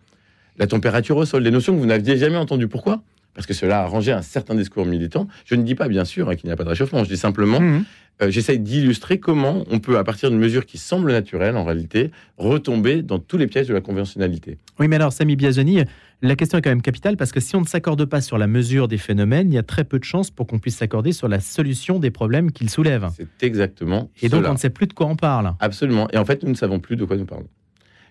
La 0.57 0.67
température 0.67 1.15
au 1.15 1.23
sol, 1.23 1.45
des 1.45 1.49
notions 1.49 1.73
que 1.73 1.79
vous 1.79 1.85
n'aviez 1.85 2.17
jamais 2.17 2.35
entendues. 2.35 2.67
Pourquoi? 2.67 3.01
Parce 3.33 3.47
que 3.47 3.53
cela 3.53 3.79
a 3.79 3.83
arrangé 3.83 4.11
un 4.11 4.21
certain 4.21 4.55
discours 4.55 4.85
militant. 4.85 5.27
Je 5.45 5.55
ne 5.55 5.63
dis 5.63 5.75
pas, 5.75 5.87
bien 5.87 6.05
sûr, 6.05 6.29
hein, 6.29 6.35
qu'il 6.35 6.47
n'y 6.47 6.53
a 6.53 6.55
pas 6.55 6.63
de 6.63 6.69
réchauffement. 6.69 7.03
Je 7.03 7.09
dis 7.09 7.17
simplement, 7.17 7.61
mmh. 7.61 7.85
euh, 8.23 8.29
j'essaye 8.29 8.59
d'illustrer 8.59 9.19
comment 9.19 9.63
on 9.69 9.79
peut, 9.79 9.97
à 9.97 10.03
partir 10.03 10.29
d'une 10.29 10.39
mesure 10.39 10.65
qui 10.65 10.77
semble 10.77 11.11
naturelle, 11.11 11.55
en 11.55 11.63
réalité, 11.63 12.11
retomber 12.37 13.01
dans 13.03 13.19
tous 13.19 13.37
les 13.37 13.47
pièges 13.47 13.67
de 13.67 13.73
la 13.73 13.81
conventionnalité. 13.81 14.57
Oui, 14.79 14.87
mais 14.87 14.97
alors, 14.97 15.13
Samy 15.13 15.35
Biazoni, 15.35 15.83
la 16.21 16.35
question 16.35 16.57
est 16.57 16.61
quand 16.61 16.69
même 16.69 16.81
capitale 16.81 17.17
parce 17.17 17.31
que 17.31 17.39
si 17.39 17.55
on 17.55 17.61
ne 17.61 17.65
s'accorde 17.65 18.05
pas 18.05 18.21
sur 18.21 18.37
la 18.37 18.47
mesure 18.47 18.87
des 18.87 18.97
phénomènes, 18.97 19.51
il 19.51 19.55
y 19.55 19.57
a 19.57 19.63
très 19.63 19.85
peu 19.85 19.97
de 19.97 20.03
chances 20.03 20.29
pour 20.29 20.45
qu'on 20.45 20.59
puisse 20.59 20.75
s'accorder 20.75 21.13
sur 21.13 21.27
la 21.27 21.39
solution 21.39 21.99
des 21.99 22.11
problèmes 22.11 22.51
qu'ils 22.51 22.69
soulèvent. 22.69 23.09
C'est 23.15 23.43
exactement. 23.43 24.09
Et 24.21 24.29
donc 24.29 24.45
on 24.47 24.53
ne 24.53 24.57
sait 24.57 24.69
plus 24.69 24.87
de 24.87 24.93
quoi 24.93 25.07
on 25.07 25.15
parle. 25.15 25.53
Absolument. 25.59 26.07
Et 26.11 26.17
en 26.17 26.25
fait, 26.25 26.43
nous 26.43 26.49
ne 26.49 26.55
savons 26.55 26.79
plus 26.79 26.95
de 26.95 27.05
quoi 27.05 27.17
nous 27.17 27.25
parlons. 27.25 27.47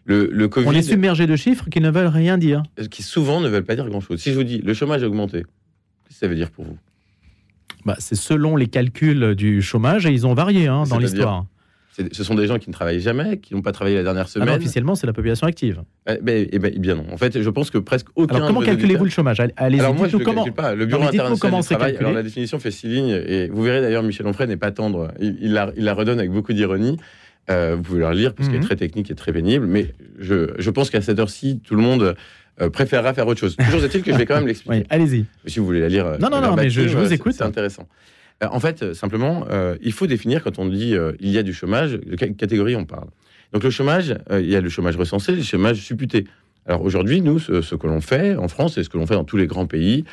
Le, 0.06 0.49
COVID, 0.49 0.67
on 0.67 0.73
est 0.73 0.82
submergé 0.82 1.26
de 1.26 1.37
chiffres 1.37 1.69
qui 1.70 1.81
ne 1.81 1.91
veulent 1.91 2.06
rien 2.06 2.37
dire. 2.37 2.62
Qui 2.91 3.02
souvent 3.02 3.41
ne 3.41 3.49
veulent 3.49 3.64
pas 3.64 3.76
dire 3.76 3.88
grand-chose. 3.88 4.20
Si 4.20 4.31
je 4.31 4.37
vous 4.37 4.44
dis 4.44 4.58
le 4.58 4.75
chômage 4.75 5.02
a 5.02 5.06
augmenté, 5.06 5.43
qu'est-ce 5.43 6.14
que 6.14 6.20
ça 6.20 6.29
veut 6.29 6.35
dire 6.35 6.50
pour 6.50 6.64
vous? 6.64 6.79
Bah, 7.85 7.97
C'est 7.99 8.17
selon 8.17 8.56
les 8.56 8.67
calculs 8.67 9.35
du 9.35 9.62
chômage 9.62 10.06
et 10.06 10.11
ils 10.11 10.26
ont 10.26 10.35
varié 10.35 10.67
hein, 10.67 10.85
dans 10.88 10.99
l'histoire 10.99 11.47
ce 12.12 12.25
sont 12.25 12.35
des 12.35 12.47
gens 12.47 12.58
qui 12.58 12.69
ne 12.69 12.73
travaillent 12.73 13.00
jamais, 13.00 13.38
qui 13.38 13.55
n'ont 13.55 13.62
pas 13.62 13.73
travaillé 13.73 13.97
la 13.97 14.02
dernière 14.02 14.25
ah 14.26 14.31
semaine. 14.31 14.49
officiellement, 14.50 14.94
c'est 14.94 15.06
la 15.06 15.12
population 15.12 15.47
active. 15.47 15.82
Eh 16.08 16.19
ben, 16.23 16.46
eh 16.50 16.58
ben, 16.58 16.79
bien 16.79 16.94
non. 16.94 17.05
En 17.12 17.17
fait, 17.17 17.41
je 17.41 17.50
pense 17.50 17.70
que 17.70 17.79
presque 17.79 18.08
aucun. 18.14 18.37
Alors, 18.37 18.49
comment 18.49 18.61
calculez-vous 18.61 19.05
le 19.05 19.11
chômage 19.11 19.41
Allez, 19.56 19.81
Alors, 19.81 19.94
moi, 19.94 20.08
je 20.08 20.17
ne 20.17 20.25
comment... 20.25 20.44
calcule 20.44 20.55
pas. 20.55 20.75
Le 20.75 20.87
Bureau 20.87 21.03
international 21.03 21.61
du 21.61 21.67
travail, 21.67 21.96
alors 21.96 22.12
la 22.12 22.23
définition 22.23 22.58
fait 22.58 22.70
six 22.70 22.88
lignes, 22.88 23.20
et 23.26 23.49
vous 23.49 23.62
verrez 23.62 23.81
d'ailleurs, 23.81 24.03
Michel 24.03 24.26
Onfray 24.26 24.46
n'est 24.46 24.56
pas 24.56 24.70
tendre. 24.70 25.12
Il, 25.20 25.53
la, 25.53 25.73
il, 25.76 25.85
la, 25.85 25.94
redonne 25.94 26.19
avec 26.19 26.31
beaucoup 26.31 26.53
d'ironie. 26.53 26.96
Euh, 27.50 27.76
vous 27.76 27.82
pouvez 27.82 28.00
la 28.00 28.11
relire, 28.11 28.35
parce 28.35 28.49
qu'elle 28.49 28.56
est 28.56 28.61
mhm. 28.61 28.67
très 28.67 28.76
technique 28.76 29.11
et 29.11 29.14
très 29.14 29.32
pénible, 29.32 29.67
mais 29.67 29.94
je, 30.19 30.55
je 30.58 30.70
pense 30.70 30.91
qu'à 30.91 31.00
cette 31.00 31.19
heure-ci, 31.19 31.61
tout 31.64 31.75
le 31.75 31.82
monde. 31.82 32.14
Euh, 32.61 32.69
préférera 32.69 33.14
faire 33.14 33.26
autre 33.26 33.41
chose. 33.41 33.56
Toujours 33.56 33.82
est-il 33.82 34.03
que 34.03 34.13
je 34.13 34.19
vais 34.19 34.27
quand 34.27 34.34
même 34.34 34.46
l'expliquer. 34.46 34.84
allez-y. 34.91 35.24
Si 35.46 35.60
vous 35.60 35.65
voulez 35.65 35.81
la 35.81 35.89
lire. 35.89 36.19
Non, 36.20 36.29
non, 36.29 36.43
non, 36.43 36.56
mais 36.56 36.69
je, 36.69 36.89
je 36.89 36.98
vous 36.98 37.10
écoute. 37.10 37.32
C'est 37.32 37.44
intéressant. 37.44 37.89
Euh, 38.43 38.48
en 38.51 38.60
fait, 38.60 38.82
euh, 38.82 38.94
simplement, 38.94 39.44
euh, 39.51 39.77
il 39.82 39.93
faut 39.93 40.06
définir 40.06 40.43
quand 40.43 40.58
on 40.58 40.67
dit 40.67 40.94
il 41.20 41.31
y 41.31 41.39
a 41.39 41.43
du 41.43 41.53
chômage, 41.53 41.93
de 41.93 42.17
quelle 42.17 42.34
catégorie 42.34 42.77
on 42.77 42.84
parle. 42.84 43.08
Donc 43.53 43.65
le 43.65 43.70
chômage, 43.70 44.15
il 44.31 44.48
y 44.48 44.55
a 44.55 44.60
le 44.60 44.69
chômage 44.69 44.96
recensé, 44.96 45.32
le 45.32 45.43
chômage 45.43 45.79
supputé. 45.79 46.27
Alors 46.67 46.82
aujourd'hui, 46.82 47.20
nous, 47.20 47.41
ce, 47.41 47.74
que 47.74 47.86
l'on 47.86 48.01
fait 48.01 48.36
en 48.36 48.46
France, 48.46 48.79
et 48.79 48.84
ce 48.84 48.89
que 48.89 48.96
l'on 48.96 49.06
fait 49.06 49.15
dans 49.15 49.24
tous 49.24 49.36
les 49.36 49.48
grands 49.48 49.67
pays, 49.67 50.05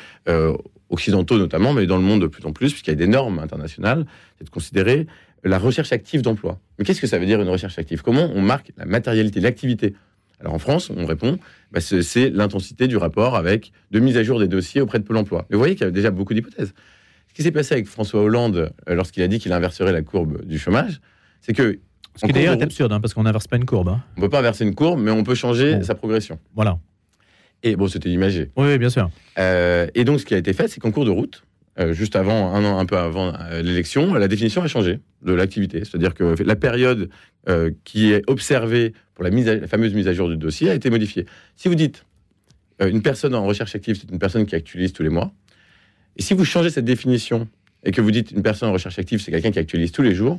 occidentaux 0.90 1.38
notamment, 1.38 1.72
mais 1.72 1.86
dans 1.86 1.98
le 1.98 2.02
monde 2.02 2.22
de 2.22 2.26
plus 2.26 2.44
en 2.46 2.52
plus, 2.52 2.72
puisqu'il 2.72 2.90
y 2.90 2.94
a 2.94 2.96
des 2.96 3.06
normes 3.06 3.38
internationales, 3.38 4.06
c'est 4.38 4.44
de 4.44 4.50
considérer 4.50 5.06
la 5.44 5.58
recherche 5.58 5.92
active 5.92 6.22
d'emploi. 6.22 6.58
Mais 6.78 6.84
qu'est-ce 6.84 7.00
que 7.00 7.06
ça 7.06 7.18
veut 7.18 7.26
dire 7.26 7.40
une 7.40 7.48
recherche 7.48 7.78
active? 7.78 8.02
Comment 8.02 8.30
on 8.34 8.40
marque 8.40 8.72
la 8.76 8.84
matérialité, 8.84 9.40
l'activité? 9.40 9.94
Alors 10.40 10.54
en 10.54 10.58
France, 10.58 10.90
on 10.94 11.04
répond, 11.04 11.38
bah, 11.72 11.80
c'est 11.80 12.30
l'intensité 12.30 12.86
du 12.86 12.96
rapport 12.96 13.36
avec 13.36 13.72
de 13.90 13.98
mise 13.98 14.16
à 14.16 14.22
jour 14.22 14.38
des 14.38 14.48
dossiers 14.48 14.80
auprès 14.80 14.98
de 14.98 15.04
Pôle 15.04 15.16
Emploi. 15.16 15.46
Mais 15.50 15.54
vous 15.54 15.60
voyez 15.60 15.74
qu'il 15.74 15.84
y 15.84 15.88
a 15.88 15.90
déjà 15.90 16.10
beaucoup 16.10 16.34
d'hypothèses. 16.34 16.72
Ce 17.28 17.34
qui 17.34 17.42
s'est 17.42 17.52
passé 17.52 17.74
avec 17.74 17.86
François 17.86 18.22
Hollande 18.22 18.72
euh, 18.88 18.94
lorsqu'il 18.94 19.22
a 19.22 19.28
dit 19.28 19.38
qu'il 19.38 19.52
inverserait 19.52 19.92
la 19.92 20.02
courbe 20.02 20.44
du 20.44 20.58
chômage, 20.58 21.00
c'est 21.40 21.52
que. 21.52 21.80
Ce 22.16 22.26
qui 22.26 22.32
d'ailleurs 22.32 22.54
est 22.54 22.62
absurde, 22.62 22.92
hein, 22.92 23.00
parce 23.00 23.14
qu'on 23.14 23.22
n'inverse 23.22 23.46
pas 23.46 23.56
une 23.56 23.64
courbe. 23.64 23.88
Hein. 23.88 24.02
On 24.16 24.20
ne 24.20 24.26
peut 24.26 24.30
pas 24.30 24.40
inverser 24.40 24.64
une 24.64 24.74
courbe, 24.74 25.00
mais 25.00 25.12
on 25.12 25.22
peut 25.22 25.36
changer 25.36 25.82
sa 25.84 25.94
progression. 25.94 26.40
Voilà. 26.56 26.78
Et 27.62 27.76
bon, 27.76 27.86
c'était 27.86 28.10
imagé. 28.10 28.50
Oui, 28.56 28.76
bien 28.78 28.90
sûr. 28.90 29.10
Euh, 29.38 29.86
et 29.94 30.04
donc, 30.04 30.20
ce 30.20 30.24
qui 30.24 30.34
a 30.34 30.36
été 30.36 30.52
fait, 30.52 30.66
c'est 30.66 30.80
qu'en 30.80 30.90
cours 30.90 31.04
de 31.04 31.10
route, 31.10 31.44
euh, 31.78 31.92
juste 31.92 32.16
avant, 32.16 32.52
un 32.54 32.64
an, 32.64 32.78
un 32.78 32.86
peu 32.86 32.96
avant 32.96 33.32
l'élection, 33.62 34.14
la 34.14 34.28
définition 34.28 34.62
a 34.62 34.68
changé 34.68 35.00
de 35.22 35.32
l'activité. 35.32 35.84
C'est-à-dire 35.84 36.14
que 36.14 36.42
la 36.42 36.56
période 36.56 37.10
qui 37.84 38.12
est 38.12 38.22
observée 38.26 38.92
pour 39.14 39.24
la, 39.24 39.30
mise 39.30 39.46
la 39.46 39.66
fameuse 39.66 39.94
mise 39.94 40.06
à 40.06 40.12
jour 40.12 40.28
du 40.28 40.36
dossier 40.36 40.68
a 40.68 40.74
été 40.74 40.90
modifiée. 40.90 41.24
Si 41.56 41.68
vous 41.68 41.74
dites 41.74 42.04
une 42.80 43.00
personne 43.00 43.34
en 43.34 43.46
recherche 43.46 43.74
active, 43.74 43.96
c'est 43.98 44.10
une 44.10 44.18
personne 44.18 44.44
qui 44.44 44.54
actualise 44.54 44.92
tous 44.92 45.02
les 45.02 45.08
mois. 45.08 45.32
Et 46.18 46.22
si 46.22 46.34
vous 46.34 46.44
changez 46.44 46.70
cette 46.70 46.84
définition 46.84 47.48
et 47.84 47.92
que 47.92 48.00
vous 48.00 48.10
dites 48.10 48.32
une 48.32 48.42
personne 48.42 48.68
en 48.68 48.72
recherche 48.72 48.98
active, 48.98 49.20
c'est 49.20 49.30
quelqu'un 49.30 49.50
qui 49.50 49.58
actualise 49.58 49.92
tous 49.92 50.02
les 50.02 50.14
jours, 50.14 50.38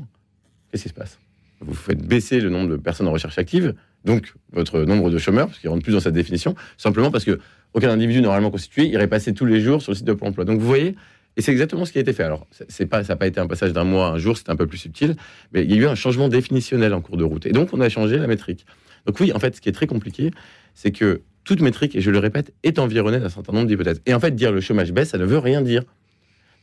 qu'est-ce 0.71 0.83
qui 0.83 0.89
se 0.89 0.93
passe? 0.93 1.19
Vous 1.61 1.73
faites 1.73 2.05
baisser 2.05 2.39
le 2.39 2.49
nombre 2.49 2.69
de 2.69 2.75
personnes 2.77 3.07
en 3.07 3.11
recherche 3.11 3.37
active, 3.37 3.73
donc 4.05 4.33
votre 4.51 4.81
nombre 4.83 5.09
de 5.09 5.17
chômeurs, 5.17 5.47
parce 5.47 5.59
qu'ils 5.59 5.69
rentrent 5.69 5.83
plus 5.83 5.93
dans 5.93 5.99
cette 5.99 6.13
définition, 6.13 6.55
simplement 6.77 7.11
parce 7.11 7.25
que 7.25 7.39
aucun 7.73 7.89
individu 7.89 8.21
normalement 8.21 8.51
constitué 8.51 8.85
irait 8.87 9.07
passer 9.07 9.33
tous 9.33 9.45
les 9.45 9.61
jours 9.61 9.81
sur 9.81 9.91
le 9.91 9.97
site 9.97 10.05
de 10.05 10.13
Pôle 10.13 10.29
emploi. 10.29 10.45
Donc 10.45 10.59
vous 10.59 10.67
voyez, 10.67 10.95
et 11.37 11.41
c'est 11.41 11.51
exactement 11.51 11.85
ce 11.85 11.91
qui 11.91 11.97
a 11.97 12.01
été 12.01 12.13
fait. 12.13 12.23
Alors, 12.23 12.47
c'est 12.51 12.91
ça 12.91 13.03
n'a 13.03 13.15
pas 13.15 13.27
été 13.27 13.39
un 13.39 13.47
passage 13.47 13.71
d'un 13.71 13.83
mois 13.83 14.07
à 14.07 14.11
un 14.11 14.17
jour, 14.17 14.37
c'est 14.37 14.49
un 14.49 14.55
peu 14.55 14.67
plus 14.67 14.77
subtil, 14.77 15.15
mais 15.53 15.63
il 15.63 15.71
y 15.71 15.73
a 15.75 15.77
eu 15.77 15.85
un 15.87 15.95
changement 15.95 16.27
définitionnel 16.27 16.93
en 16.93 17.01
cours 17.01 17.17
de 17.17 17.23
route. 17.23 17.45
Et 17.45 17.51
donc, 17.51 17.69
on 17.73 17.79
a 17.81 17.89
changé 17.89 18.17
la 18.17 18.27
métrique. 18.27 18.65
Donc 19.05 19.19
oui, 19.19 19.31
en 19.33 19.39
fait, 19.39 19.55
ce 19.55 19.61
qui 19.61 19.69
est 19.69 19.73
très 19.73 19.87
compliqué, 19.87 20.31
c'est 20.73 20.91
que 20.91 21.21
toute 21.43 21.61
métrique, 21.61 21.95
et 21.95 22.01
je 22.01 22.11
le 22.11 22.19
répète, 22.19 22.53
est 22.63 22.79
environnée 22.79 23.19
d'un 23.19 23.29
certain 23.29 23.53
nombre 23.53 23.67
d'hypothèses. 23.67 24.01
Et 24.05 24.13
en 24.13 24.19
fait, 24.19 24.35
dire 24.35 24.51
le 24.51 24.61
chômage 24.61 24.91
baisse, 24.91 25.09
ça 25.09 25.17
ne 25.17 25.25
veut 25.25 25.39
rien 25.39 25.61
dire. 25.61 25.83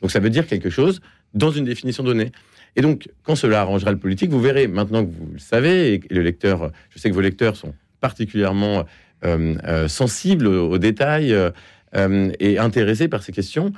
Donc 0.02 0.10
ça 0.10 0.20
veut 0.20 0.30
dire 0.30 0.46
quelque 0.46 0.70
chose 0.70 1.00
dans 1.34 1.50
une 1.50 1.64
définition 1.64 2.04
donnée. 2.04 2.30
Et 2.76 2.82
donc, 2.82 3.08
quand 3.22 3.36
cela 3.36 3.62
arrangera 3.62 3.90
le 3.90 3.98
politique, 3.98 4.30
vous 4.30 4.40
verrez, 4.40 4.68
maintenant 4.68 5.04
que 5.04 5.10
vous 5.10 5.30
le 5.32 5.38
savez, 5.38 5.94
et 5.94 6.00
le 6.10 6.20
lecteur, 6.20 6.70
je 6.90 6.98
sais 6.98 7.08
que 7.08 7.14
vos 7.14 7.22
lecteurs 7.22 7.56
sont 7.56 7.74
particulièrement 8.00 8.84
euh, 9.24 9.54
euh, 9.64 9.88
sensibles 9.88 10.46
aux, 10.46 10.78
détails 10.78 11.32
euh, 11.32 12.30
et 12.38 12.58
intéressés 12.58 13.08
par 13.08 13.22
ces 13.22 13.32
questions, 13.32 13.72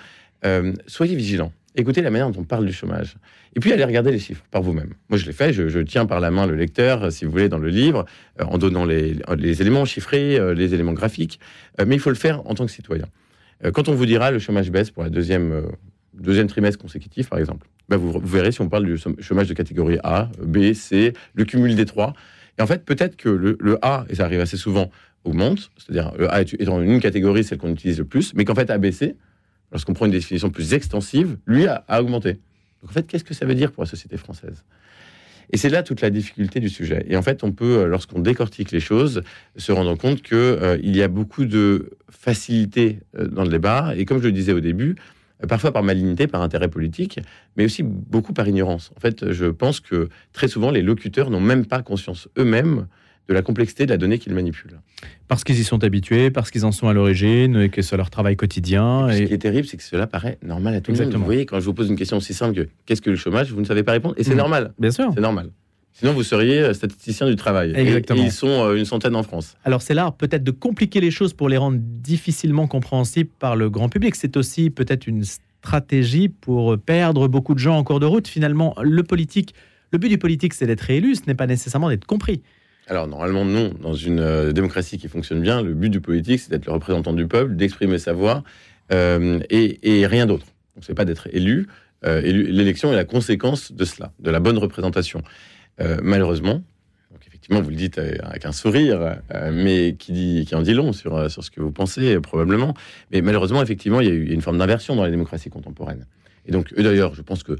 euh, 0.45 0.73
soyez 0.87 1.17
vigilants. 1.17 1.53
Écoutez 1.77 2.03
la 2.03 2.11
manière 2.11 2.31
dont 2.31 2.41
on 2.41 2.45
parle 2.45 2.67
du 2.67 2.73
chômage. 2.73 3.17
Et 3.55 3.61
puis 3.61 3.73
allez 3.73 3.85
regarder 3.85 4.11
les 4.11 4.19
chiffres 4.19 4.45
par 4.51 4.63
vous-même. 4.63 4.95
Moi, 5.09 5.19
je 5.19 5.27
l'ai 5.27 5.33
fait, 5.33 5.53
je, 5.53 5.79
tiens 5.81 6.07
par 6.07 6.21
la 6.21 6.31
main 6.31 6.47
le 6.47 6.57
lecteur, 6.57 7.13
si 7.13 7.25
vous 7.25 7.31
voulez, 7.31 7.49
dans 7.49 7.59
le 7.59 7.69
livre, 7.69 8.05
euh, 8.41 8.45
en 8.45 8.59
donnant 8.59 8.85
les, 8.85 9.21
éléments 9.61 9.85
chiffrés, 9.85 10.39
euh, 10.39 10.55
les 10.55 10.75
éléments 10.75 10.93
graphiques. 10.93 11.39
mais 11.85 11.95
il 11.95 12.01
faut 12.01 12.11
le 12.11 12.17
faire 12.17 12.47
en 12.47 12.55
tant 12.55 12.67
que 12.67 12.73
citoyen. 12.73 13.07
quand 13.73 13.89
on 13.89 13.95
vous 13.95 14.07
dira 14.07 14.31
le 14.31 14.39
chômage 14.39 14.71
baisse 14.71 14.91
pour 14.91 15.03
la 15.03 15.11
deuxième, 15.11 15.69
deuxième 16.15 16.49
trimestre 16.49 16.81
consécutif, 16.81 17.29
par 17.29 17.39
exemple, 17.39 17.67
bah, 17.89 17.97
vous, 17.97 18.19
verrez 18.21 18.53
si 18.53 18.61
on 18.61 18.69
parle 18.69 18.85
du 18.85 18.97
chômage 19.21 19.49
de 19.49 19.55
catégorie 19.55 19.99
A, 20.03 20.31
B, 20.43 20.73
C, 20.75 21.13
le 21.35 21.45
cumul 21.45 21.75
des 21.75 21.87
trois. 21.87 22.13
Et 22.59 22.63
en 22.63 22.67
fait, 22.67 22.85
peut-être 22.85 23.17
que 23.17 23.29
le, 23.29 23.79
A, 23.83 24.05
et 24.09 24.17
ça 24.17 24.25
arrive 24.25 24.41
assez 24.41 24.57
souvent, 24.57 24.91
augmente, 25.25 25.71
c'est-à-dire 25.77 26.13
le 26.19 26.33
A 26.33 26.45
dans 26.45 26.83
une 26.83 27.01
catégorie, 27.01 27.45
celle 27.45 27.59
qu'on 27.59 27.71
utilise 27.71 27.99
le 27.99 28.05
plus, 28.05 28.35
mais 28.35 28.45
qu'en 28.45 28.55
fait, 28.55 28.71
ABC, 28.71 29.15
lorsqu'on 29.73 29.95
prend 29.95 30.07
une 30.07 30.13
définition 30.13 30.51
plus 30.51 30.75
extensive, 30.75 31.39
lui 31.47 31.67
a, 31.67 31.85
augmenté. 32.01 32.35
Donc 32.83 32.91
en 32.91 32.93
fait, 32.93 33.07
qu'est-ce 33.07 33.25
que 33.25 33.35
ça 33.35 33.47
veut 33.47 33.55
dire 33.55 33.73
pour 33.73 33.83
la 33.83 33.89
société 33.89 34.17
française? 34.17 34.65
Et 35.51 35.57
c'est 35.57 35.71
là 35.71 35.83
toute 35.83 36.03
la 36.03 36.11
difficulté 36.11 36.61
du 36.61 36.69
sujet. 36.69 37.07
Et 37.09 37.17
en 37.17 37.23
fait, 37.23 37.43
on 37.43 37.53
peut, 37.53 37.79
euh, 37.79 37.87
lorsqu'on 37.87 38.21
décortique 38.21 38.71
les 38.71 38.81
choses, 38.81 39.23
se 39.57 39.73
rendre 39.73 39.97
compte 39.97 40.21
qu'il 40.21 40.37
euh, 40.37 40.79
y 40.83 41.03
a 41.03 41.09
beaucoup 41.09 41.47
de 41.47 41.91
facilité 42.11 43.01
euh, 43.19 43.27
dans 43.29 43.45
le 43.45 43.49
débat. 43.49 43.95
Et 43.97 44.05
comme 44.05 44.19
je 44.19 44.27
le 44.27 44.33
disais 44.33 44.53
au 44.53 44.61
début, 44.61 44.97
parfois 45.49 45.73
par 45.73 45.83
malignité, 45.83 46.27
par 46.27 46.43
intérêt 46.43 46.69
politique, 46.69 47.21
mais 47.57 47.65
aussi 47.65 47.83
beaucoup 47.83 48.35
par 48.35 48.47
ignorance. 48.47 48.91
En 48.97 49.01
fait, 49.01 49.33
je 49.33 49.47
pense 49.47 49.81
que 49.81 50.09
très 50.33 50.49
souvent, 50.49 50.71
les 50.71 50.83
locuteurs 50.83 51.31
n'ont 51.31 51.41
même 51.41 51.65
pas 51.65 51.83
conscience 51.83 52.29
eux-mêmes 52.37 52.87
de 53.29 53.35
la 53.35 53.43
complexité 53.43 53.85
de 53.85 53.91
la 53.91 53.99
donnée 53.99 54.19
qu'ils 54.19 54.35
manipulent. 54.35 54.81
Parce 55.29 55.45
qu'ils 55.45 55.59
y 55.59 55.65
sont 55.65 55.85
habitués, 55.85 56.31
parce 56.31 56.51
qu'ils 56.51 56.65
en 56.65 56.73
sont 56.73 56.89
à 56.89 56.95
l'origine, 56.95 57.57
et 57.57 57.69
que 57.69 57.83
c'est 57.83 57.97
leur 57.97 58.09
travail 58.09 58.37
quotidien. 58.37 59.09
Et 59.09 59.19
Ce 59.19 59.23
qui 59.25 59.35
est 59.35 59.39
terrible, 59.39 59.69
c'est 59.69 59.77
que 59.77 59.83
cela 59.83 60.07
paraît 60.07 60.39
normal 60.43 60.75
à 60.75 60.81
tout 60.81 60.93
le 60.93 60.99
monde. 60.99 61.15
Vous 61.15 61.25
voyez, 61.25 61.45
quand 61.45 61.61
je 61.61 61.67
vous 61.67 61.75
pose 61.75 61.91
une 61.91 61.97
question 61.97 62.17
aussi 62.17 62.33
simple 62.33 62.55
que 62.55 62.69
qu'est-ce 62.87 63.03
que 63.03 63.11
le 63.11 63.17
chômage, 63.17 63.53
vous 63.53 63.61
ne 63.61 63.67
savez 63.67 63.83
pas 63.83 63.93
répondre. 63.93 64.15
Et 64.17 64.25
c'est 64.25 64.35
mm. 64.35 64.39
normal. 64.39 64.73
Bien 64.79 64.91
sûr. 64.91 65.11
C'est 65.15 65.21
normal. 65.21 65.51
Sinon, 65.93 66.13
vous 66.13 66.23
seriez 66.23 66.61
euh, 66.61 66.73
statisticien 66.73 67.27
du 67.27 67.37
travail. 67.37 67.73
Exactement. 67.75 68.23
Et, 68.23 68.27
ils 68.27 68.33
sont 68.33 68.47
euh, 68.47 68.77
une 68.77 68.85
centaine 68.85 69.17
en 69.17 69.25
France. 69.25 69.57
Alors, 69.65 69.83
c'est 69.83 69.95
là 69.95 70.15
peut-être 70.17 70.45
de 70.45 70.53
compliquer 70.53 71.01
les 71.01 71.11
choses 71.11 71.35
pour 71.35 71.49
les 71.49 71.57
rendre 71.57 71.79
difficilement 71.81 72.67
compréhensibles 72.69 73.31
par 73.39 73.57
le 73.57 73.69
grand 73.69 73.89
public. 73.89 74.15
C'est 74.15 74.37
aussi 74.37 74.71
peut-être 74.71 75.07
une 75.07 75.25
stratégie 75.25 76.29
pour 76.29 76.79
perdre 76.79 77.27
beaucoup 77.27 77.53
de 77.53 77.59
gens 77.59 77.77
en 77.77 77.85
cours 77.85 78.01
de 78.01 78.07
route. 78.07 78.29
Finalement, 78.29 78.77
le 78.81 79.03
politique, 79.03 79.55
le 79.93 79.99
but 79.99 80.09
du 80.09 80.19
politique, 80.19 80.55
c'est 80.55 80.67
d'être 80.67 80.89
élu, 80.89 81.17
ce 81.17 81.23
n'est 81.27 81.35
pas 81.35 81.49
nécessairement 81.49 81.89
d'être 81.89 82.07
compris. 82.07 82.43
Alors 82.89 83.07
normalement 83.07 83.45
non, 83.45 83.71
dans 83.81 83.93
une 83.93 84.21
euh, 84.21 84.53
démocratie 84.53 84.97
qui 84.97 85.09
fonctionne 85.09 85.43
bien, 85.43 85.63
le 85.63 85.75
but 85.75 85.91
du 85.91 86.01
politique 86.01 86.41
c'est 86.41 86.51
d'être 86.51 86.67
le 86.67 86.73
représentant 86.73 87.13
du 87.13 87.27
peuple, 87.27 87.55
d'exprimer 87.55 87.99
sa 87.99 88.15
voix 88.15 88.43
euh, 88.93 89.41
et, 89.51 90.07
rien 90.07 90.25
d'autre. 90.25 90.47
Donc 90.75 90.85
c'est 90.85 90.95
pas 90.95 91.05
d'être 91.05 91.29
élu. 91.33 91.69
Euh, 92.07 92.23
l'élection 92.23 92.91
est 92.91 92.97
la 92.97 93.05
conséquence 93.05 93.73
de 93.73 93.85
cela, 93.85 94.13
de 94.21 94.31
la 94.31 94.41
bonne 94.41 94.57
représentation. 94.57 95.23
malheureusement, 96.03 96.63
donc 97.11 97.27
effectivement 97.27 97.61
vous 97.61 97.71
le 97.71 97.77
dites 97.77 97.99
avec 97.99 98.47
un 98.47 98.53
sourire, 98.53 99.19
mais 99.53 99.95
qui, 99.99 100.13
dit, 100.13 100.45
qui 100.47 100.55
en 100.55 100.63
dit 100.63 100.73
long 100.73 100.93
sur, 100.93 101.31
sur 101.31 101.45
ce 101.45 101.51
que 101.51 101.61
vous 101.61 101.73
pensez 101.73 102.19
probablement. 102.21 102.73
Mais 103.13 103.21
malheureusement 103.21 103.63
effectivement 103.63 104.01
il 104.01 104.09
y 104.09 104.11
a 104.11 104.15
eu 104.15 104.33
une 104.33 104.41
forme 104.41 104.59
d'inversion 104.59 104.97
dans 104.97 105.03
la 105.05 105.11
démocratie 105.11 105.51
contemporaine. 105.51 106.07
Et 106.47 106.53
donc 106.53 106.73
d'ailleurs 106.75 107.15
je 107.15 107.23
pense 107.23 107.43
que 107.43 107.57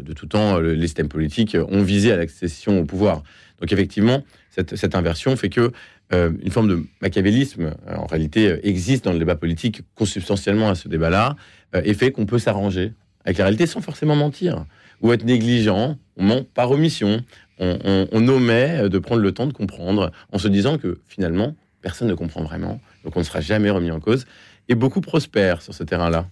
de 0.00 0.12
tout 0.12 0.26
temps 0.26 0.58
les 0.58 0.86
systèmes 0.86 1.08
politiques 1.08 1.56
ont 1.68 1.82
visé 1.82 2.12
à 2.12 2.16
l'accession 2.16 2.78
au 2.78 2.84
pouvoir. 2.84 3.22
Donc 3.60 3.72
effectivement, 3.72 4.24
cette, 4.50 4.94
inversion 4.94 5.36
fait 5.36 5.48
que 5.48 5.72
euh, 6.12 6.32
une 6.42 6.50
forme 6.50 6.68
de 6.68 6.84
machiavélisme, 7.00 7.72
euh, 7.88 7.96
en 7.96 8.06
réalité, 8.06 8.48
euh, 8.48 8.66
existe 8.66 9.04
dans 9.04 9.12
le 9.12 9.18
débat 9.18 9.36
politique 9.36 9.82
consubstantiellement 9.94 10.68
à 10.68 10.74
ce 10.74 10.88
débat-là, 10.88 11.36
et 11.84 11.94
fait 11.94 12.10
qu'on 12.10 12.26
peut 12.26 12.38
s'arranger 12.38 12.92
avec 13.24 13.38
la 13.38 13.44
réalité 13.44 13.66
sans 13.66 13.80
forcément 13.80 14.14
mentir 14.14 14.66
ou 15.00 15.12
être 15.12 15.24
négligent. 15.24 15.96
On 16.16 16.22
ment 16.22 16.42
par 16.42 16.70
omission. 16.70 17.24
On, 17.58 18.08
on, 18.12 18.28
omet 18.28 18.88
de 18.90 18.98
prendre 18.98 19.22
le 19.22 19.32
temps 19.32 19.46
de 19.46 19.52
comprendre 19.52 20.10
en 20.32 20.38
se 20.38 20.48
disant 20.48 20.76
que 20.76 21.00
finalement, 21.06 21.54
personne 21.80 22.08
ne 22.08 22.14
comprend 22.14 22.42
vraiment, 22.42 22.80
donc 23.04 23.16
on 23.16 23.20
ne 23.20 23.24
sera 23.24 23.40
jamais 23.40 23.70
remis 23.70 23.90
en 23.90 24.00
cause. 24.00 24.26
Et 24.68 24.74
beaucoup 24.74 25.00
prospèrent 25.00 25.62
sur 25.62 25.72
ce 25.72 25.84
terrain-là. 25.84 26.26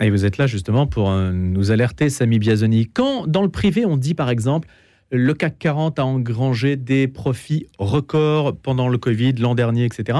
Et 0.00 0.10
vous 0.10 0.24
êtes 0.24 0.36
là 0.36 0.46
justement 0.46 0.86
pour 0.86 1.10
nous 1.10 1.70
alerter, 1.70 2.10
Samy 2.10 2.38
Biazoni. 2.38 2.86
Quand 2.86 3.26
dans 3.26 3.42
le 3.42 3.48
privé, 3.48 3.86
on 3.86 3.96
dit 3.96 4.14
par 4.14 4.28
exemple 4.30 4.68
le 5.10 5.34
CAC 5.34 5.58
40 5.58 5.98
a 5.98 6.04
engrangé 6.04 6.76
des 6.76 7.08
profits 7.08 7.66
records 7.78 8.56
pendant 8.56 8.88
le 8.88 8.98
Covid 8.98 9.34
l'an 9.34 9.54
dernier, 9.54 9.84
etc. 9.84 10.18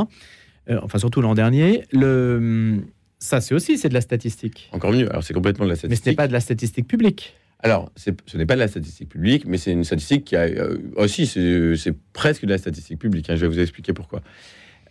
Euh, 0.70 0.78
enfin, 0.82 0.98
surtout 0.98 1.20
l'an 1.20 1.34
dernier. 1.34 1.84
Le, 1.92 2.82
ça, 3.18 3.40
c'est 3.40 3.54
aussi 3.54 3.78
c'est 3.78 3.88
de 3.88 3.94
la 3.94 4.00
statistique. 4.00 4.68
Encore 4.72 4.92
mieux. 4.92 5.10
Alors, 5.10 5.24
c'est 5.24 5.34
complètement 5.34 5.64
de 5.64 5.70
la 5.70 5.76
statistique. 5.76 6.04
Mais 6.06 6.10
ce 6.10 6.10
n'est 6.10 6.16
pas 6.16 6.28
de 6.28 6.32
la 6.32 6.40
statistique 6.40 6.86
publique. 6.86 7.34
Alors, 7.60 7.90
ce 7.96 8.10
n'est 8.36 8.46
pas 8.46 8.54
de 8.54 8.60
la 8.60 8.68
statistique 8.68 9.08
publique, 9.08 9.44
mais 9.46 9.56
c'est 9.56 9.72
une 9.72 9.82
statistique 9.82 10.24
qui 10.24 10.36
a 10.36 10.42
euh, 10.42 10.78
aussi, 10.96 11.26
c'est 11.26 11.94
presque 12.12 12.44
de 12.44 12.50
la 12.50 12.58
statistique 12.58 12.98
publique. 12.98 13.30
Hein, 13.30 13.36
je 13.36 13.40
vais 13.40 13.48
vous 13.48 13.60
expliquer 13.60 13.92
pourquoi. 13.92 14.20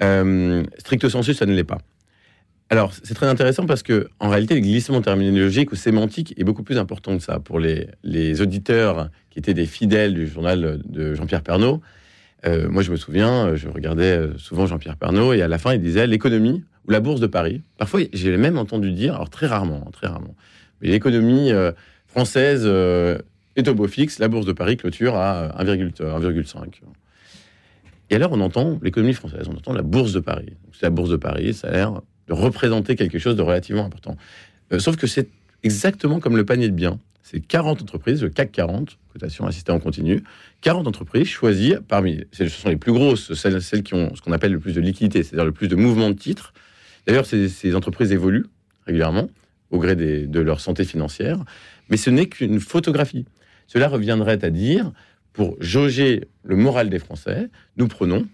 Euh, 0.01 0.63
stricto 0.79 1.07
sensu, 1.09 1.33
ça 1.33 1.45
ne 1.45 1.53
l'est 1.53 1.63
pas. 1.63 1.77
Alors, 2.71 2.93
c'est 3.03 3.13
très 3.13 3.27
intéressant 3.27 3.67
parce 3.67 3.83
que, 3.83 4.09
en 4.19 4.29
réalité, 4.29 4.55
le 4.55 4.61
glissement 4.61 5.01
terminologique 5.01 5.71
ou 5.71 5.75
sémantique 5.75 6.33
est 6.37 6.43
beaucoup 6.43 6.63
plus 6.63 6.79
important 6.79 7.15
que 7.15 7.23
ça. 7.23 7.39
Pour 7.39 7.59
les, 7.59 7.87
les 8.03 8.41
auditeurs 8.41 9.09
qui 9.29 9.37
étaient 9.37 9.53
des 9.53 9.67
fidèles 9.67 10.15
du 10.15 10.27
journal 10.27 10.81
de 10.83 11.13
Jean-Pierre 11.13 11.43
Pernaud, 11.43 11.81
euh, 12.45 12.67
moi, 12.69 12.81
je 12.81 12.91
me 12.91 12.95
souviens, 12.95 13.55
je 13.55 13.67
regardais 13.69 14.17
euh, 14.17 14.37
souvent 14.37 14.65
Jean-Pierre 14.65 14.97
Pernaud 14.97 15.33
et 15.33 15.41
à 15.41 15.47
la 15.47 15.57
fin, 15.57 15.73
il 15.73 15.81
disait 15.81 16.07
l'économie 16.07 16.63
ou 16.87 16.91
la 16.91 16.99
bourse 16.99 17.19
de 17.19 17.27
Paris. 17.27 17.61
Parfois, 17.77 18.01
j'ai 18.13 18.35
même 18.37 18.57
entendu 18.57 18.91
dire, 18.91 19.15
alors 19.15 19.29
très 19.29 19.47
rarement, 19.47 19.83
hein, 19.85 19.91
très 19.91 20.07
rarement, 20.07 20.35
mais 20.81 20.89
l'économie 20.89 21.51
euh, 21.51 21.71
française 22.07 22.65
est 23.55 23.67
au 23.67 23.75
beau 23.75 23.87
fixe, 23.87 24.19
la 24.19 24.27
bourse 24.27 24.45
de 24.45 24.53
Paris 24.53 24.77
clôture 24.77 25.15
à 25.15 25.63
1,5. 25.63 26.81
Et 28.11 28.15
alors, 28.15 28.31
on 28.31 28.41
entend 28.41 28.79
l'économie 28.81 29.13
française, 29.13 29.47
on 29.49 29.55
entend 29.55 29.73
la 29.73 29.81
bourse 29.81 30.13
de 30.13 30.19
Paris. 30.19 30.53
C'est 30.73 30.83
la 30.83 30.91
bourse 30.91 31.09
de 31.09 31.15
Paris, 31.15 31.53
ça 31.53 31.67
a 31.67 31.71
l'air 31.71 32.01
de 32.27 32.33
représenter 32.33 32.95
quelque 32.95 33.19
chose 33.19 33.35
de 33.35 33.41
relativement 33.41 33.85
important. 33.85 34.17
Euh, 34.71 34.79
sauf 34.79 34.95
que 34.97 35.07
c'est 35.07 35.29
exactement 35.63 36.19
comme 36.19 36.37
le 36.37 36.45
panier 36.45 36.69
de 36.69 36.73
biens. 36.73 36.99
C'est 37.23 37.39
40 37.39 37.81
entreprises, 37.81 38.21
le 38.21 38.29
CAC 38.29 38.51
40, 38.51 38.97
cotation 39.11 39.47
assistée 39.47 39.71
en 39.71 39.79
continu, 39.79 40.23
40 40.61 40.87
entreprises 40.87 41.27
choisies 41.27 41.75
parmi, 41.87 42.23
ce 42.31 42.47
sont 42.47 42.69
les 42.69 42.75
plus 42.75 42.91
grosses, 42.91 43.33
celles, 43.33 43.83
qui 43.83 43.95
ont 43.95 44.13
ce 44.15 44.21
qu'on 44.21 44.31
appelle 44.31 44.51
le 44.51 44.59
plus 44.59 44.73
de 44.73 44.81
liquidité, 44.81 45.23
c'est-à-dire 45.23 45.45
le 45.45 45.51
plus 45.51 45.67
de 45.67 45.75
mouvements 45.75 46.09
de 46.09 46.15
titres. 46.15 46.53
D'ailleurs, 47.07 47.25
ces, 47.25 47.75
entreprises 47.75 48.11
évoluent 48.11 48.45
régulièrement 48.85 49.29
au 49.71 49.79
gré 49.79 49.95
de 49.95 50.39
leur 50.39 50.59
santé 50.59 50.85
financière, 50.85 51.43
mais 51.89 51.97
ce 51.97 52.11
n'est 52.11 52.27
qu'une 52.27 52.59
photographie. 52.59 53.25
Cela 53.67 53.87
reviendrait 53.87 54.43
à 54.45 54.49
dire, 54.51 54.91
pour 55.33 55.57
jauger 55.59 56.27
le 56.43 56.55
moral 56.55 56.89
des 56.89 56.99
Français, 56.99 57.49
nous 57.77 57.87
prenons 57.87 58.27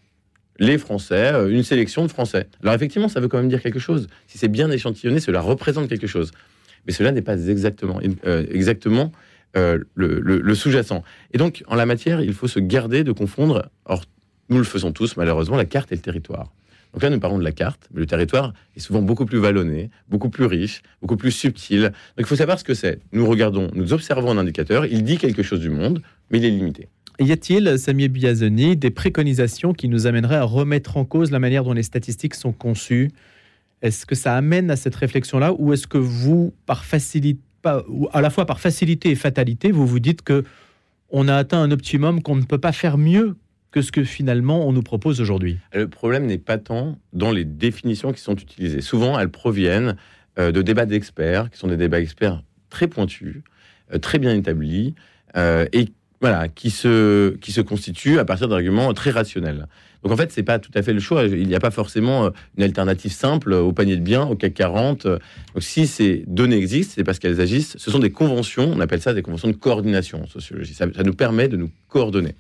les 0.60 0.78
Français, 0.78 1.34
euh, 1.34 1.50
une 1.50 1.64
sélection 1.64 2.06
de 2.06 2.12
Français. 2.12 2.48
Alors 2.62 2.74
effectivement, 2.74 3.10
ça 3.10 3.20
veut 3.20 3.28
quand 3.28 3.38
même 3.38 3.50
dire 3.50 3.62
quelque 3.62 3.80
chose. 3.80 4.08
Si 4.28 4.38
c'est 4.38 4.48
bien 4.48 4.70
échantillonné, 4.72 5.20
cela 5.20 5.42
représente 5.42 5.90
quelque 5.90 6.08
chose. 6.08 6.32
Mais 6.88 6.94
cela 6.94 7.12
n'est 7.12 7.22
pas 7.22 7.38
exactement, 7.48 8.00
euh, 8.26 8.46
exactement 8.50 9.12
euh, 9.58 9.80
le, 9.96 10.56
sous-jacent. 10.56 11.04
Et 11.34 11.38
donc, 11.38 11.64
en 11.68 11.76
la 11.76 11.86
matière, 11.86 12.22
il 12.22 12.34
faut 12.34 12.48
se 12.48 12.60
garder 12.60 13.04
de 13.04 13.12
confondre, 13.12 13.70
or 13.86 14.06
nous 14.50 14.58
le 14.58 14.64
faisons 14.64 14.92
tous 14.92 15.18
malheureusement, 15.18 15.58
la 15.58 15.66
carte 15.66 15.92
et 15.92 15.96
le 15.96 16.02
territoire. 16.02 16.52
Donc 16.94 17.04
là, 17.04 17.10
nous 17.10 17.20
parlons 17.20 17.40
de 17.40 17.44
la 17.44 17.54
carte, 17.54 17.88
mais 17.94 18.02
le 18.02 18.06
territoire 18.06 18.54
est 18.76 18.82
souvent 18.82 19.02
beaucoup 19.02 19.26
plus 19.26 19.38
vallonné, 19.40 19.90
beaucoup 20.10 20.30
plus 20.30 20.46
riche, 20.46 20.82
beaucoup 21.02 21.16
plus 21.16 21.32
subtil. 21.32 21.84
Donc 21.84 21.92
il 22.20 22.26
faut 22.26 22.36
savoir 22.36 22.60
ce 22.60 22.66
que 22.66 22.74
c'est. 22.74 23.00
Nous 23.14 23.26
regardons, 23.26 23.70
nous 23.74 23.94
observons 23.94 24.32
un 24.32 24.38
indicateur, 24.38 24.86
il 24.86 25.04
dit 25.04 25.18
quelque 25.18 25.42
chose 25.42 25.62
du 25.62 25.70
monde, 25.70 26.02
mais 26.30 26.40
il 26.40 26.46
est 26.46 26.50
limité. 26.50 26.90
Y 27.22 27.32
a-t-il, 27.34 27.78
Samir 27.78 28.10
Biazoni, 28.10 28.76
des 28.76 28.90
préconisations 28.90 29.74
qui 29.74 29.88
nous 29.88 30.08
amèneraient 30.08 30.38
à 30.38 30.44
remettre 30.44 30.98
en 30.98 31.06
cause 31.06 31.30
la 31.30 31.38
manière 31.38 31.64
dont 31.64 31.74
les 31.74 31.84
statistiques 31.84 32.34
sont 32.34 32.52
conçues? 32.52 33.12
Est-ce 33.84 34.08
que 34.08 34.16
ça 34.16 34.36
amène 34.36 34.72
à 34.72 34.76
cette 34.76 34.96
réflexion-là 34.96 35.54
ou 35.54 35.72
est-ce 35.72 35.86
que 35.86 36.00
vous, 36.00 36.52
à 36.68 38.22
la 38.22 38.30
fois 38.32 38.48
par 38.48 38.60
facilité 38.60 39.12
et 39.12 39.16
fatalité, 39.16 39.72
vous 39.72 39.86
vous 39.86 40.00
dites 40.00 40.24
que 40.24 40.44
on 41.12 41.28
a 41.28 41.36
atteint 41.36 41.62
un 41.62 41.70
optimum 41.70 42.24
qu'on 42.24 42.36
ne 42.36 42.44
peut 42.44 42.58
pas 42.58 42.72
faire 42.72 42.98
mieux 42.98 43.36
que 43.70 43.84
ce 43.84 43.92
que 43.92 44.04
finalement 44.04 44.68
on 44.68 44.72
nous 44.72 44.82
propose 44.82 45.22
aujourd'hui? 45.22 45.60
Le 45.76 45.88
problème 45.88 46.26
n'est 46.26 46.40
pas 46.40 46.58
tant 46.58 46.98
dans 47.14 47.32
les 47.32 47.46
définitions 47.46 48.14
qui 48.14 48.22
sont 48.22 48.36
utilisées. 48.36 48.82
Souvent, 48.82 49.20
elles 49.20 49.30
proviennent 49.30 49.96
euh, 50.40 50.52
de 50.52 50.64
débats 50.64 50.88
d'experts, 50.88 51.52
qui 51.52 51.60
sont 51.60 51.68
des 51.68 51.78
débats 51.78 52.02
experts 52.02 52.42
très 52.72 52.88
pointus, 52.88 53.44
euh, 53.94 54.00
très 54.00 54.18
bien 54.18 54.34
établis, 54.34 54.96
euh, 55.38 55.68
et 55.72 55.90
voilà, 56.22 56.48
qui 56.48 56.70
se, 56.70 57.36
qui 57.38 57.52
se 57.52 57.62
constituent 57.62 58.20
à 58.20 58.26
partir 58.26 58.48
d'arguments 58.48 58.94
très 58.94 59.12
rationnels. 59.12 59.68
Donc 60.04 60.12
en 60.12 60.18
fait, 60.18 60.32
c'est 60.32 60.44
pas 60.44 60.60
tout 60.60 60.72
à 60.74 60.82
fait 60.82 60.94
le 60.94 61.00
choix. 61.00 61.26
Il 61.26 61.48
n'y 61.48 61.56
a 61.56 61.60
pas 61.60 61.72
forcément 61.72 62.32
une 62.58 62.64
alternative 62.64 63.12
simple 63.12 63.54
au 63.54 63.72
panier 63.72 63.98
de 63.98 64.02
biens, 64.02 64.24
au 64.24 64.36
CAC 64.36 64.54
40. 64.54 65.06
Donc 65.06 65.20
si 65.60 65.86
ces 65.86 66.24
données 66.28 66.58
existent, 66.58 66.94
c'est 66.96 67.04
parce 67.04 67.20
qu'elles 67.20 67.42
agissent. 67.42 67.76
Ce 67.78 67.92
sont 67.92 68.00
des 68.00 68.12
conventions, 68.12 68.72
on 68.72 68.80
appelle 68.80 69.02
ça 69.02 69.14
des 69.14 69.22
conventions 69.22 69.50
de 69.50 69.56
coordination 69.56 70.24
en 70.24 70.28
sociologie. 70.28 70.74
Ça, 70.74 70.88
nous 70.88 71.14
permet 71.14 71.48
de 71.48 71.58
nous 71.58 71.70
coordonner. 71.88 72.36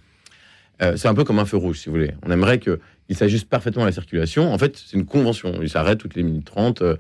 Euh, 0.82 0.98
c'est 0.98 1.08
un 1.08 1.14
peu 1.14 1.24
comme 1.24 1.40
un 1.40 1.46
feu 1.46 1.58
rouge, 1.58 1.80
si 1.80 1.88
vous 1.88 1.96
voulez. 1.96 2.12
On 2.26 2.32
aimerait 2.32 2.60
qu'il 2.60 2.80
s'ajuste 3.16 3.48
parfaitement 3.48 3.84
à 3.84 3.86
la 3.86 3.92
circulation. 3.92 4.52
En 4.52 4.58
fait, 4.58 4.78
c'est 4.78 4.98
une 4.98 5.06
convention. 5.06 5.60
Il 5.62 5.70
s'arrête 5.70 6.00
toutes 6.00 6.16
les 6.16 6.24
minutes 6.24 6.46
30, 6.46 6.82
euh, 6.82 6.96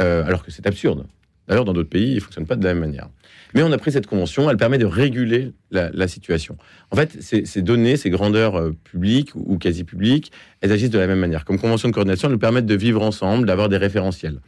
euh, 0.00 0.24
alors 0.26 0.44
que 0.44 0.50
c'est 0.50 0.66
absurde. 0.66 1.06
D'ailleurs, 1.48 1.64
dans 1.64 1.72
d'autres 1.72 1.90
pays, 1.90 2.12
il 2.12 2.14
ne 2.16 2.20
fonctionne 2.20 2.46
pas 2.46 2.56
de 2.56 2.64
la 2.64 2.74
même 2.74 2.80
manière. 2.80 3.08
Mais 3.54 3.62
on 3.62 3.70
a 3.70 3.78
pris 3.78 3.92
cette 3.92 4.06
convention, 4.06 4.50
elle 4.50 4.56
permet 4.56 4.78
de 4.78 4.86
réguler 4.86 5.52
la, 5.70 6.08
situation. 6.08 6.56
En 6.90 6.96
fait, 6.96 7.16
ces, 7.20 7.62
données, 7.62 7.96
ces 7.96 8.10
grandeurs 8.10 8.72
publiques 8.82 9.30
ou 9.34 9.58
quasi 9.58 9.84
publiques, 9.84 10.32
elles 10.60 10.72
agissent 10.72 10.90
de 10.90 10.98
la 10.98 11.06
même 11.06 11.20
manière. 11.20 11.44
Comme 11.44 11.58
convention 11.58 11.88
de 11.88 11.94
coordination, 11.94 12.28
elles 12.28 12.32
nous 12.32 12.38
permettent 12.38 12.66
de 12.66 12.74
vivre 12.74 13.02
ensemble, 13.02 13.46
d'avoir 13.46 13.68
des 13.68 13.76
référentiels. 13.76 14.40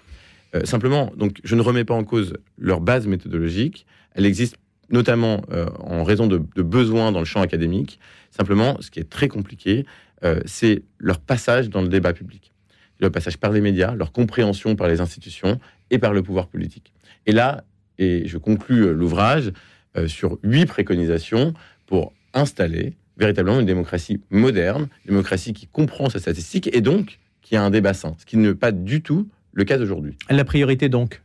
simplement, 0.65 1.13
donc, 1.17 1.39
je 1.45 1.55
ne 1.55 1.61
remets 1.61 1.85
pas 1.85 1.95
en 1.95 2.03
cause 2.03 2.35
leur 2.59 2.81
base 2.81 3.07
méthodologique. 3.07 3.87
Elle 4.15 4.27
existe 4.27 4.57
notamment 4.91 5.43
en 5.79 6.03
raison 6.03 6.27
de, 6.27 6.39
besoins 6.39 7.13
dans 7.13 7.21
le 7.21 7.27
champ 7.27 7.43
académique. 7.43 8.01
Simplement, 8.31 8.77
ce 8.81 8.91
qui 8.91 8.99
est 8.99 9.09
très 9.09 9.29
compliqué, 9.29 9.85
euh, 10.25 10.41
c'est 10.47 10.83
leur 10.99 11.21
passage 11.21 11.69
dans 11.69 11.83
le 11.83 11.89
débat 11.89 12.13
public. 12.13 12.53
Leur 13.01 13.11
passage 13.11 13.37
par 13.37 13.53
les 13.53 13.61
médias, 13.61 13.95
leur 13.95 14.13
compréhension 14.13 14.77
par 14.77 14.89
les 14.89 15.01
institutions 15.01 15.59
et 15.91 15.99
par 15.99 16.13
le 16.13 16.23
pouvoir 16.23 16.49
politique. 16.49 16.93
Et 17.27 17.33
là, 17.33 17.65
et 17.99 18.27
je 18.27 18.39
conclus 18.39 18.87
euh, 18.87 18.93
l'ouvrage 18.93 19.53
euh, 19.97 20.09
sur 20.09 20.39
huit 20.43 20.67
préconisations 20.67 21.55
pour 21.87 22.13
installer 22.35 22.95
véritablement 23.17 23.61
une 23.61 23.67
démocratie 23.67 24.21
moderne, 24.31 24.89
une 25.05 25.13
démocratie 25.13 25.53
qui 25.53 25.67
comprend 25.67 26.11
sa 26.11 26.19
statistique 26.19 26.69
et 26.75 26.81
donc 26.81 27.19
qui 27.43 27.57
a 27.57 27.63
un 27.63 27.71
débat 27.71 27.95
sain, 27.95 28.15
ce 28.19 28.27
qui 28.27 28.37
n'est 28.37 28.55
pas 28.55 28.73
du 28.73 29.03
tout 29.03 29.29
le 29.53 29.65
cas 29.65 29.79
d'aujourd'hui. 29.79 30.15
La 30.29 30.45
priorité 30.45 30.89
donc, 30.89 31.23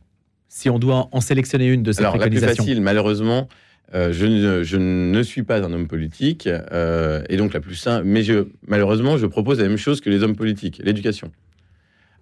si 0.48 0.70
on 0.70 0.78
doit 0.78 1.08
en 1.12 1.20
sélectionner 1.20 1.66
une 1.66 1.82
de 1.82 1.92
ces 1.92 2.00
Alors, 2.00 2.14
préconisations. 2.14 2.46
La 2.46 2.54
plus 2.54 2.62
facile, 2.62 2.80
malheureusement, 2.80 3.48
euh, 3.94 4.12
je, 4.12 4.24
ne, 4.24 4.62
je, 4.62 4.76
ne, 4.78 5.22
suis 5.22 5.42
pas 5.42 5.62
un 5.62 5.72
homme 5.72 5.86
politique, 5.86 6.46
euh, 6.46 7.22
et 7.28 7.36
donc 7.36 7.52
la 7.52 7.60
plus 7.60 7.74
simple, 7.74 8.04
mais 8.06 8.22
je, 8.22 8.46
malheureusement, 8.66 9.18
je 9.18 9.26
propose 9.26 9.60
la 9.60 9.68
même 9.68 9.76
chose 9.76 10.00
que 10.00 10.08
les 10.08 10.22
hommes 10.22 10.36
politiques, 10.36 10.80
l'éducation. 10.82 11.30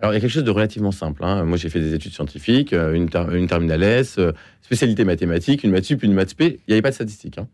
Alors, 0.00 0.12
il 0.12 0.16
y 0.16 0.18
a 0.18 0.20
quelque 0.20 0.30
chose 0.30 0.44
de 0.44 0.50
relativement 0.50 0.92
simple. 0.92 1.24
Hein. 1.24 1.44
Moi, 1.44 1.58
j'ai 1.58 1.68
fait 1.68 1.80
des 1.80 1.94
études 1.94 2.12
scientifiques, 2.12 2.72
euh, 2.72 2.94
une, 2.94 3.08
une 3.32 3.46
terminale 3.46 3.82
S, 3.82 4.18
spécialité 4.62 5.04
mathématique, 5.04 5.62
une 5.62 5.70
maths 5.70 5.84
sup, 5.84 6.02
une 6.02 6.14
maths 6.14 6.30
spé. 6.30 6.60
Il 6.66 6.70
n'y 6.70 6.74
avait 6.74 6.82
pas 6.82 6.90
de 6.90 6.94
statistiques. 6.94 7.38
Hein. 7.38 7.48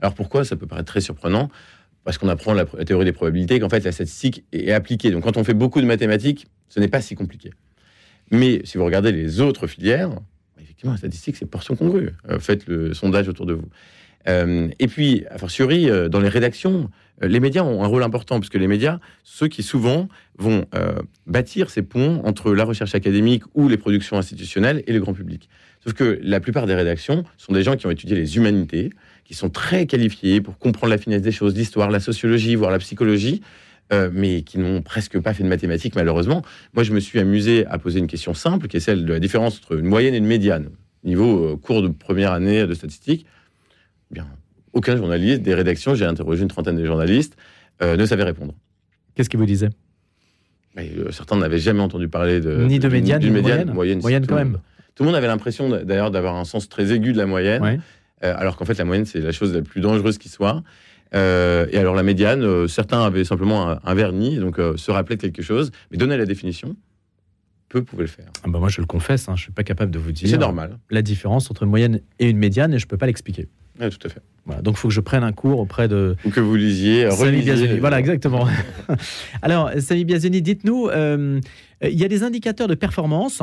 Alors, 0.00 0.14
pourquoi? 0.14 0.44
Ça 0.44 0.56
peut 0.56 0.66
paraître 0.66 0.90
très 0.90 1.00
surprenant. 1.00 1.48
Parce 2.02 2.18
qu'on 2.18 2.28
apprend 2.28 2.54
la, 2.54 2.64
la, 2.76 2.84
théorie 2.84 3.04
des 3.04 3.12
probabilités, 3.12 3.60
qu'en 3.60 3.68
fait, 3.68 3.84
la 3.84 3.92
statistique 3.92 4.44
est 4.52 4.72
appliquée. 4.72 5.10
Donc, 5.10 5.22
quand 5.24 5.36
on 5.36 5.44
fait 5.44 5.54
beaucoup 5.54 5.80
de 5.80 5.86
mathématiques, 5.86 6.46
ce 6.68 6.80
n'est 6.80 6.88
pas 6.88 7.02
si 7.02 7.14
compliqué. 7.14 7.50
Mais 8.30 8.62
si 8.64 8.78
vous 8.78 8.84
regardez 8.84 9.12
les 9.12 9.40
autres 9.40 9.66
filières, 9.66 10.10
effectivement, 10.60 10.92
la 10.92 10.98
statistique, 10.98 11.36
c'est 11.36 11.46
portion 11.46 11.76
congrue. 11.76 12.10
Euh, 12.28 12.38
faites 12.38 12.66
le 12.66 12.94
sondage 12.94 13.28
autour 13.28 13.46
de 13.46 13.52
vous. 13.54 13.68
Euh, 14.28 14.68
et 14.78 14.86
puis, 14.86 15.24
a 15.30 15.38
fortiori, 15.38 15.88
euh, 15.88 16.08
dans 16.08 16.20
les 16.20 16.28
rédactions, 16.28 16.90
les 17.22 17.40
médias 17.40 17.62
ont 17.62 17.82
un 17.82 17.86
rôle 17.86 18.02
important, 18.02 18.40
puisque 18.40 18.54
les 18.54 18.66
médias, 18.66 18.98
ceux 19.24 19.48
qui 19.48 19.62
souvent 19.62 20.08
vont 20.38 20.64
bâtir 21.26 21.68
ces 21.68 21.82
ponts 21.82 22.22
entre 22.24 22.54
la 22.54 22.64
recherche 22.64 22.94
académique 22.94 23.42
ou 23.54 23.68
les 23.68 23.76
productions 23.76 24.16
institutionnelles 24.16 24.82
et 24.86 24.92
le 24.94 25.00
grand 25.00 25.12
public. 25.12 25.50
Sauf 25.84 25.92
que 25.92 26.18
la 26.22 26.40
plupart 26.40 26.64
des 26.66 26.74
rédactions 26.74 27.24
sont 27.36 27.52
des 27.52 27.62
gens 27.62 27.76
qui 27.76 27.86
ont 27.86 27.90
étudié 27.90 28.16
les 28.16 28.36
humanités, 28.38 28.88
qui 29.24 29.34
sont 29.34 29.50
très 29.50 29.86
qualifiés 29.86 30.40
pour 30.40 30.58
comprendre 30.58 30.90
la 30.90 30.98
finesse 30.98 31.22
des 31.22 31.30
choses, 31.30 31.54
l'histoire, 31.54 31.90
la 31.90 32.00
sociologie, 32.00 32.54
voire 32.54 32.70
la 32.70 32.78
psychologie, 32.78 33.42
euh, 33.92 34.10
mais 34.12 34.42
qui 34.42 34.58
n'ont 34.58 34.82
presque 34.82 35.18
pas 35.18 35.34
fait 35.34 35.42
de 35.42 35.48
mathématiques, 35.48 35.96
malheureusement. 35.96 36.42
Moi, 36.74 36.84
je 36.84 36.92
me 36.92 37.00
suis 37.00 37.18
amusé 37.18 37.66
à 37.66 37.78
poser 37.78 37.98
une 37.98 38.06
question 38.06 38.34
simple, 38.34 38.68
qui 38.68 38.76
est 38.76 38.80
celle 38.80 39.04
de 39.04 39.12
la 39.12 39.20
différence 39.20 39.56
entre 39.56 39.78
une 39.78 39.86
moyenne 39.86 40.14
et 40.14 40.18
une 40.18 40.26
médiane, 40.26 40.70
niveau 41.02 41.44
euh, 41.44 41.56
cours 41.56 41.82
de 41.82 41.88
première 41.88 42.32
année 42.32 42.66
de 42.66 42.74
statistique. 42.74 43.26
Eh 44.10 44.14
bien, 44.14 44.26
aucun 44.72 44.96
journaliste 44.96 45.42
des 45.42 45.54
rédactions, 45.54 45.94
j'ai 45.94 46.04
interrogé 46.04 46.42
une 46.42 46.48
trentaine 46.48 46.76
de 46.76 46.84
journalistes, 46.84 47.36
euh, 47.82 47.96
ne 47.96 48.06
savait 48.06 48.24
répondre. 48.24 48.54
Qu'est-ce 49.14 49.28
qu'ils 49.28 49.40
vous 49.40 49.46
disaient? 49.46 49.70
Certains 51.10 51.36
n'avaient 51.36 51.58
jamais 51.58 51.80
entendu 51.80 52.08
parler 52.08 52.40
de 52.40 52.64
ni 52.64 52.78
de 52.78 52.88
médiane, 52.88 53.20
ni 53.20 53.28
de 53.28 53.40
moyenne. 53.40 54.00
Moyenne, 54.00 54.26
quand 54.26 54.36
même. 54.36 54.58
Tout 54.94 55.02
le 55.02 55.08
monde 55.08 55.16
avait 55.16 55.26
l'impression 55.26 55.68
d'ailleurs 55.68 56.10
d'avoir 56.10 56.36
un 56.36 56.44
sens 56.44 56.68
très 56.68 56.92
aigu 56.92 57.12
de 57.12 57.18
la 57.18 57.26
moyenne, 57.26 57.80
alors 58.22 58.56
qu'en 58.56 58.64
fait 58.64 58.78
la 58.78 58.84
moyenne 58.84 59.04
c'est 59.04 59.20
la 59.20 59.32
chose 59.32 59.52
la 59.54 59.62
plus 59.62 59.80
dangereuse 59.80 60.18
qui 60.18 60.28
soit. 60.28 60.62
Euh, 61.14 61.66
et 61.72 61.78
alors 61.78 61.94
la 61.94 62.02
médiane, 62.02 62.42
euh, 62.42 62.68
certains 62.68 63.02
avaient 63.02 63.24
simplement 63.24 63.76
un, 63.84 63.94
vernis, 63.94 64.36
donc 64.36 64.58
euh, 64.58 64.76
se 64.76 64.90
rappelaient 64.90 65.16
quelque 65.16 65.42
chose, 65.42 65.72
mais 65.90 65.98
donner 65.98 66.16
la 66.16 66.24
définition, 66.24 66.76
peu 67.68 67.82
pouvaient 67.82 68.04
le 68.04 68.08
faire. 68.08 68.30
Ah 68.44 68.48
bah 68.48 68.58
moi 68.58 68.68
je 68.68 68.80
le 68.80 68.86
confesse, 68.86 69.28
hein, 69.28 69.34
je 69.36 69.42
suis 69.42 69.52
pas 69.52 69.64
capable 69.64 69.90
de 69.90 69.98
vous 69.98 70.12
dire. 70.12 70.28
C'est 70.28 70.38
normal. 70.38 70.78
La 70.90 71.02
différence 71.02 71.50
entre 71.50 71.64
une 71.64 71.70
moyenne 71.70 72.00
et 72.18 72.28
une 72.28 72.38
médiane, 72.38 72.72
et 72.74 72.78
je 72.78 72.86
peux 72.86 72.96
pas 72.96 73.06
l'expliquer. 73.06 73.48
Oui, 73.80 73.88
tout 73.90 74.06
à 74.06 74.10
fait. 74.10 74.20
Voilà, 74.46 74.62
donc 74.62 74.76
il 74.76 74.78
faut 74.78 74.88
que 74.88 74.94
je 74.94 75.00
prenne 75.00 75.22
un 75.22 75.32
cours 75.32 75.60
auprès 75.60 75.88
de. 75.88 76.16
Ou 76.24 76.30
que 76.30 76.40
vous 76.40 76.56
lisiez, 76.56 77.06
relisiez. 77.06 77.78
Voilà, 77.78 77.98
exactement. 77.98 78.46
alors, 79.42 79.70
Samy 79.78 80.04
Biazeni, 80.04 80.42
dites-nous, 80.42 80.90
il 80.90 81.98
y 81.98 82.04
a 82.04 82.08
des 82.08 82.22
indicateurs 82.22 82.68
de 82.68 82.74
performance 82.74 83.42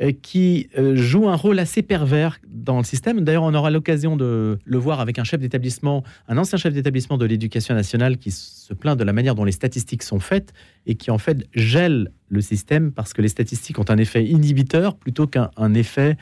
euh, 0.00 0.12
qui 0.22 0.68
euh, 0.78 0.94
joue 0.94 1.28
un 1.28 1.34
rôle 1.34 1.58
assez 1.58 1.82
pervers 1.82 2.38
dans 2.46 2.78
le 2.78 2.84
système. 2.84 3.22
D'ailleurs, 3.22 3.42
on 3.42 3.52
aura 3.52 3.72
l'occasion 3.72 4.16
de 4.16 4.56
le 4.64 4.78
voir 4.78 5.00
avec 5.00 5.18
un 5.18 5.24
chef 5.24 5.40
d'établissement, 5.40 6.04
un 6.28 6.38
ancien 6.38 6.56
chef 6.56 6.72
d'établissement 6.72 7.18
de 7.18 7.26
l'éducation 7.26 7.74
nationale 7.74 8.16
qui 8.16 8.30
se 8.30 8.72
plaint 8.74 8.96
de 8.96 9.02
la 9.02 9.12
manière 9.12 9.34
dont 9.34 9.42
les 9.42 9.50
statistiques 9.50 10.04
sont 10.04 10.20
faites 10.20 10.52
et 10.86 10.94
qui 10.94 11.10
en 11.10 11.18
fait 11.18 11.48
gèle 11.52 12.12
le 12.28 12.40
système 12.40 12.92
parce 12.92 13.12
que 13.12 13.22
les 13.22 13.28
statistiques 13.28 13.80
ont 13.80 13.86
un 13.88 13.98
effet 13.98 14.24
inhibiteur 14.24 14.94
plutôt 14.94 15.26
qu'un 15.26 15.74
effet 15.74 16.16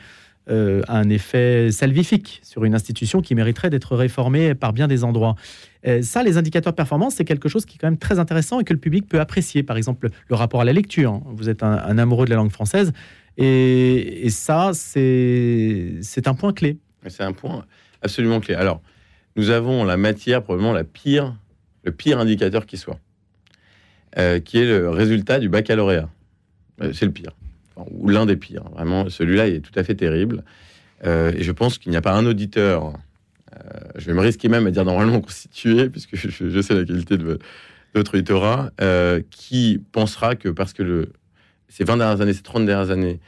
euh, 0.49 0.81
un 0.87 1.09
effet 1.09 1.71
salvifique 1.71 2.39
sur 2.43 2.63
une 2.63 2.75
institution 2.75 3.21
qui 3.21 3.35
mériterait 3.35 3.69
d'être 3.69 3.95
réformée 3.95 4.55
par 4.55 4.73
bien 4.73 4.87
des 4.87 5.03
endroits. 5.03 5.35
ça, 6.01 6.23
les 6.23 6.37
indicateurs 6.37 6.73
de 6.73 6.75
performance, 6.75 7.15
c'est 7.15 7.25
quelque 7.25 7.49
chose 7.49 7.65
qui 7.65 7.75
est 7.75 7.79
quand 7.79 7.87
même 7.87 7.97
très 7.97 8.19
intéressant 8.19 8.59
et 8.59 8.63
que 8.63 8.73
le 8.73 8.79
public 8.79 9.07
peut 9.07 9.19
apprécier. 9.19 9.63
Par 9.63 9.77
exemple, 9.77 10.09
le 10.27 10.35
rapport 10.35 10.61
à 10.61 10.65
la 10.65 10.73
lecture. 10.73 11.21
Vous 11.25 11.49
êtes 11.49 11.63
un 11.63 11.97
amoureux 11.97 12.25
de 12.25 12.29
la 12.29 12.35
langue 12.35 12.51
française. 12.51 12.91
Et, 13.37 14.29
ça, 14.29 14.71
c'est 14.73 16.27
un 16.27 16.33
point 16.33 16.53
clé. 16.53 16.77
C'est 17.07 17.23
un 17.23 17.33
point 17.33 17.65
absolument 18.01 18.39
clé. 18.39 18.55
Alors, 18.55 18.81
nous 19.35 19.51
avons 19.51 19.83
la 19.83 19.97
matière, 19.97 20.43
probablement 20.43 20.73
la 20.73 20.83
pire, 20.83 21.35
le 21.83 21.91
pire 21.91 22.19
indicateur 22.19 22.65
qui 22.65 22.77
soit, 22.77 22.99
euh, 24.17 24.39
qui 24.39 24.57
est 24.57 24.65
le 24.65 24.89
résultat 24.89 25.39
du 25.39 25.49
baccalauréat. 25.49 26.09
Euh, 26.81 26.91
c'est 26.93 27.05
le 27.05 27.11
pire, 27.11 27.31
ou 27.91 28.09
l'un 28.09 28.25
des 28.25 28.35
pires. 28.35 28.63
Vraiment, 28.71 29.09
celui-là 29.09 29.47
est 29.47 29.59
tout 29.59 29.77
à 29.77 29.83
fait 29.83 29.95
terrible. 29.95 30.43
Euh, 31.05 31.31
et 31.35 31.43
je 31.43 31.51
pense 31.51 31.77
qu'il 31.77 31.91
n'y 31.91 31.97
a 31.97 32.01
pas 32.01 32.13
un 32.13 32.25
auditeur, 32.25 32.93
je 33.95 34.05
vais 34.05 34.13
me 34.13 34.21
risquer 34.21 34.49
même 34.49 34.67
à 34.67 34.71
dire 34.71 34.85
normalement 34.85 35.19
constitué, 35.21 35.89
puisque 35.89 36.15
je, 36.15 36.61
sais 36.61 36.75
la 36.75 36.85
qualité 36.85 37.17
de 37.17 37.39
votre 37.95 38.13
auditorat, 38.13 38.71
qui 39.31 39.81
pensera 39.91 40.35
que 40.35 40.49
parce 40.49 40.73
que 40.73 40.83
le, 40.83 41.11
ces 41.69 41.83
20 41.83 41.97
dernières 41.97 42.21
années, 42.21 42.33
ces 42.33 42.43
30 42.43 42.65
dernières 42.65 42.91
années, 42.91 43.19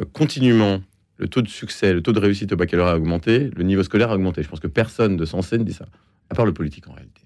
euh, 0.00 0.04
continuellement, 0.12 0.82
le 1.18 1.28
taux 1.28 1.42
de 1.42 1.48
succès, 1.48 1.92
le 1.92 2.02
taux 2.02 2.12
de 2.12 2.18
réussite 2.18 2.52
au 2.52 2.56
baccalauréat 2.56 2.94
a 2.94 2.96
augmenté, 2.96 3.50
le 3.54 3.62
niveau 3.62 3.82
scolaire 3.82 4.10
a 4.10 4.14
augmenté. 4.14 4.42
Je 4.42 4.48
pense 4.48 4.60
que 4.60 4.66
personne 4.66 5.16
de 5.16 5.24
sensé 5.24 5.58
ne 5.58 5.64
dit 5.64 5.74
ça, 5.74 5.86
à 6.30 6.34
part 6.34 6.46
le 6.46 6.52
politique 6.52 6.88
en 6.88 6.92
réalité. 6.92 7.22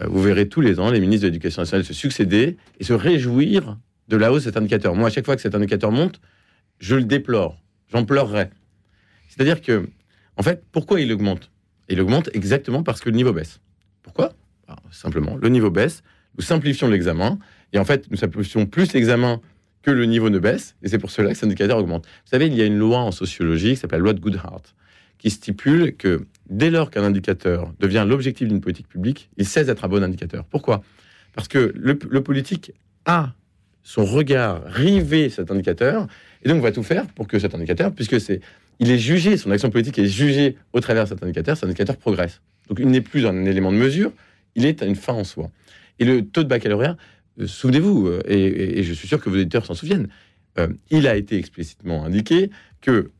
Euh, 0.00 0.06
vous 0.08 0.22
verrez 0.22 0.48
tous 0.48 0.60
les 0.60 0.80
ans 0.80 0.90
les 0.90 1.00
ministres 1.00 1.22
de 1.24 1.28
l'Éducation 1.28 1.62
nationale 1.62 1.84
se 1.84 1.94
succéder 1.94 2.56
et 2.80 2.84
se 2.84 2.92
réjouir 2.92 3.76
de 4.08 4.16
la 4.16 4.32
hausse 4.32 4.44
de 4.44 4.50
cet 4.50 4.56
indicateur. 4.56 4.94
Moi, 4.94 5.08
à 5.08 5.10
chaque 5.10 5.24
fois 5.24 5.36
que 5.36 5.42
cet 5.42 5.54
indicateur 5.54 5.92
monte, 5.92 6.20
je 6.78 6.96
le 6.96 7.04
déplore, 7.04 7.62
j'en 7.92 8.04
pleurerai. 8.04 8.50
C'est-à-dire 9.28 9.60
que, 9.60 9.88
en 10.36 10.42
fait, 10.42 10.64
pourquoi 10.72 11.00
il 11.00 11.12
augmente? 11.12 11.50
Il 11.88 12.00
augmente 12.00 12.30
exactement 12.34 12.82
parce 12.82 13.00
que 13.00 13.10
le 13.10 13.16
niveau 13.16 13.32
baisse. 13.32 13.60
Pourquoi? 14.02 14.32
Simplement, 14.90 15.36
le 15.36 15.48
niveau 15.48 15.70
baisse, 15.70 16.02
nous 16.36 16.42
simplifions 16.42 16.88
l'examen, 16.88 17.38
et 17.72 17.78
en 17.78 17.84
fait, 17.84 18.10
nous 18.10 18.16
simplifions 18.16 18.66
plus 18.66 18.92
l'examen 18.92 19.40
que 19.82 19.90
le 19.90 20.06
niveau 20.06 20.30
ne 20.30 20.38
baisse, 20.38 20.76
et 20.82 20.88
c'est 20.88 20.98
pour 20.98 21.10
cela 21.10 21.30
que 21.30 21.34
cet 21.34 21.44
indicateur 21.44 21.78
augmente. 21.78 22.06
Vous 22.06 22.30
savez, 22.30 22.46
il 22.46 22.54
y 22.54 22.62
a 22.62 22.64
une 22.64 22.78
loi 22.78 22.98
en 22.98 23.10
sociologie 23.10 23.70
qui 23.70 23.76
s'appelle 23.76 23.98
la 23.98 24.04
loi 24.04 24.12
de 24.12 24.20
Goodhart, 24.20 24.62
qui 25.18 25.30
stipule 25.30 25.96
que 25.96 26.26
dès 26.48 26.70
lors 26.70 26.90
qu'un 26.90 27.04
indicateur 27.04 27.72
devient 27.80 28.04
l'objectif 28.08 28.48
d'une 28.48 28.60
politique 28.60 28.88
publique, 28.88 29.30
il 29.36 29.46
cesse 29.46 29.66
d'être 29.66 29.84
un 29.84 29.88
bon 29.88 30.02
indicateur. 30.02 30.44
Pourquoi? 30.44 30.82
Parce 31.34 31.48
que 31.48 31.72
le, 31.74 31.94
politique 31.96 32.72
a 33.04 33.34
son 33.82 34.04
regard 34.04 34.62
rivé 34.66 35.28
cet 35.30 35.50
indicateur, 35.50 36.06
et 36.44 36.48
donc 36.48 36.62
va 36.62 36.72
tout 36.72 36.82
faire 36.82 37.06
pour 37.08 37.26
que 37.26 37.38
cet 37.38 37.54
indicateur, 37.54 37.92
puisque 37.92 38.20
c'est, 38.20 38.40
il 38.78 38.90
est 38.90 38.98
jugé, 38.98 39.36
son 39.36 39.50
action 39.50 39.70
politique 39.70 39.98
est 39.98 40.06
jugée 40.06 40.56
au 40.72 40.80
travers 40.80 41.04
de 41.04 41.08
cet 41.08 41.22
indicateur, 41.22 41.56
cet 41.56 41.64
indicateur 41.64 41.96
progresse. 41.96 42.40
Donc 42.68 42.78
il 42.78 42.88
n'est 42.88 43.00
plus 43.00 43.26
un 43.26 43.44
élément 43.44 43.72
de 43.72 43.76
mesure, 43.76 44.12
il 44.54 44.66
est 44.66 44.82
une 44.82 44.96
fin 44.96 45.12
en 45.12 45.24
soi. 45.24 45.50
Et 45.98 46.04
le 46.04 46.24
taux 46.24 46.42
de 46.42 46.48
baccalauréat, 46.48 46.96
euh, 47.40 47.46
souvenez-vous, 47.46 48.08
euh, 48.08 48.20
et, 48.26 48.82
je 48.82 48.92
suis 48.92 49.08
sûr 49.08 49.20
que 49.20 49.28
vos 49.30 49.36
éditeurs 49.36 49.66
s'en 49.66 49.74
souviennent, 49.74 50.08
euh, 50.58 50.68
il 50.90 51.06
a 51.06 51.16
été 51.16 51.36
explicitement 51.36 52.04
indiqué 52.04 52.50
que 52.80 53.10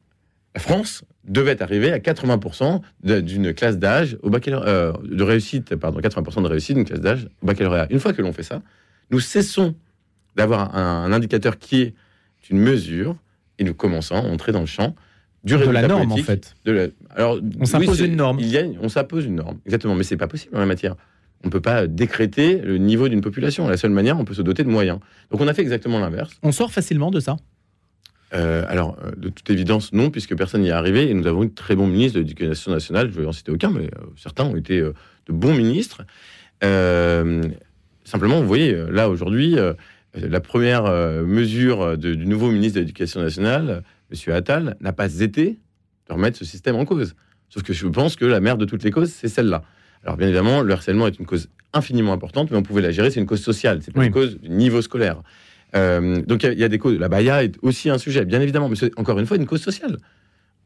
la 0.55 0.61
France 0.61 1.05
devait 1.25 1.63
arriver 1.63 1.93
à 1.93 1.99
80% 1.99 2.83
d'une 3.03 3.55
classe 3.55 3.79
d'âge 3.79 4.19
au 4.23 4.29
baccalauréat, 4.29 4.95
de 5.03 5.23
réussite, 5.23 5.77
pardon, 5.77 6.01
80% 6.01 6.43
de 6.43 6.49
réussite 6.49 6.77
d'une 6.77 6.85
classe 6.85 7.01
d'âge 7.01 7.29
au 7.43 7.47
baccalauréat. 7.47 7.87
Une 7.91 8.01
fois 8.01 8.13
que 8.13 8.21
l'on 8.21 8.33
fait 8.33 8.43
ça, 8.43 8.61
nous 9.11 9.21
cessons 9.21 9.75
d'avoir 10.37 10.77
un, 10.77 11.13
indicateur 11.13 11.59
qui 11.59 11.83
est 11.83 11.95
une 12.51 12.59
mesure 12.59 13.17
et 13.59 13.65
nous 13.65 13.75
commençons 13.75 14.17
à 14.17 14.21
entrer 14.21 14.53
dans 14.53 14.61
le 14.61 14.67
champ 14.67 14.95
du 15.45 15.57
de 15.57 15.65
la 15.65 15.89
norme 15.89 16.13
en 16.13 16.17
fait. 16.19 16.55
Alors, 17.11 17.39
on 17.59 17.65
s'impose 17.65 18.01
une 18.01 18.17
norme. 18.17 18.39
Il 18.39 18.49
y 18.49 18.59
a... 18.59 18.65
On 18.81 18.89
s'impose 18.89 19.25
une 19.25 19.37
norme, 19.37 19.59
exactement, 19.67 19.95
mais 19.95 20.05
c'est 20.05 20.17
pas 20.17 20.29
possible 20.29 20.57
en 20.57 20.61
la 20.61 20.67
matière. 20.67 20.95
On 21.43 21.49
ne 21.49 21.53
peut 21.53 21.61
pas 21.61 21.89
décréter 21.89 22.59
le 22.59 22.79
niveau 22.79 23.09
d'une 23.09 23.21
population. 23.21 23.67
La 23.67 23.77
seule 23.77 23.91
manière, 23.91 24.19
on 24.19 24.25
peut 24.25 24.35
se 24.35 24.43
doter 24.43 24.63
de 24.63 24.69
moyens. 24.69 25.01
Donc 25.31 25.41
on 25.41 25.49
a 25.49 25.55
fait 25.55 25.63
exactement 25.63 25.99
l'inverse. 25.99 26.33
On 26.43 26.53
sort 26.53 26.71
facilement 26.71 27.11
de 27.11 27.19
ça? 27.19 27.37
Euh, 28.35 28.65
alors, 28.69 28.97
euh, 29.05 29.11
de 29.17 29.29
toute 29.29 29.51
évidence, 29.51 29.93
non, 29.93 30.11
puisque 30.11 30.37
personne 30.37 30.63
n'y 30.63 30.69
est 30.69 30.73
arrivé. 30.73 31.11
Et 31.11 31.15
nous 31.15 31.27
avons 31.27 31.43
eu 31.43 31.49
de 31.49 31.55
très 31.55 31.75
bons 31.75 31.87
ministres 31.87 32.15
de 32.15 32.21
l'éducation 32.21 32.71
nationale. 32.73 33.11
Je 33.13 33.17
ne 33.17 33.23
vais 33.23 33.29
en 33.29 33.33
citer 33.33 33.51
aucun, 33.51 33.71
mais 33.71 33.87
euh, 33.87 34.07
certains 34.17 34.45
ont 34.45 34.57
été 34.57 34.81
de 34.81 34.93
bons 35.33 35.55
ministres. 35.55 36.03
simplement, 36.61 38.41
vous 38.41 38.47
voyez, 38.47 38.75
là, 38.91 39.09
aujourd'hui, 39.09 39.57
la 40.15 40.41
première 40.41 40.85
mesure 41.25 41.97
du 41.97 42.17
nouveau 42.27 42.51
ministre 42.51 42.77
de 42.77 42.81
l'Éducation 42.81 43.21
nationale, 43.21 43.83
M. 44.11 44.35
Attal, 44.35 44.77
n'a 44.81 44.93
pas 44.93 45.21
été 45.21 45.59
de 46.09 46.13
remettre 46.13 46.37
ce 46.39 46.45
système 46.45 46.77
en 46.77 46.85
cause. 46.85 47.15
Sauf 47.49 47.63
que 47.63 47.73
je 47.73 47.87
pense 47.87 48.17
que 48.17 48.25
la 48.25 48.41
mère 48.41 48.57
de 48.57 48.65
toutes 48.65 48.83
les 48.83 48.91
causes, 48.91 49.11
c'est 49.11 49.29
celle-là. 49.29 49.63
Alors 50.05 50.17
bien 50.17 50.27
évidemment, 50.27 50.63
le 50.63 50.73
harcèlement 50.73 51.07
est 51.07 51.19
une 51.19 51.27
cause 51.27 51.49
infiniment 51.73 52.13
importante, 52.13 52.51
mais 52.51 52.57
on 52.57 52.63
pouvait 52.63 52.83
la 52.83 52.91
gérer, 52.91 53.11
c'est 53.11 53.21
une 53.21 53.27
cause 53.27 53.43
sociale, 53.43 53.81
c'est 53.83 53.95
pas 53.95 54.05
une 54.05 54.13
cause 54.13 54.39
du 54.41 54.49
niveau 54.49 54.83
scolaire. 54.83 55.23
Euh, 55.75 56.21
donc 56.23 56.43
il 56.43 56.59
y, 56.59 56.65
a 56.65 56.69
des 56.69 56.79
causes. 56.79 56.99
La 56.99 57.09
Baïa 57.09 57.45
est 57.45 57.57
aussi 57.63 57.89
un 57.89 57.99
sujet, 57.99 58.25
bien 58.25 58.41
évidemment, 58.41 58.69
mais 58.69 58.77
c'est 58.77 58.99
encore 58.99 59.19
une 59.19 59.27
fois 59.27 59.37
une 59.37 59.47
cause 59.47 59.63
sociale. 59.63 59.97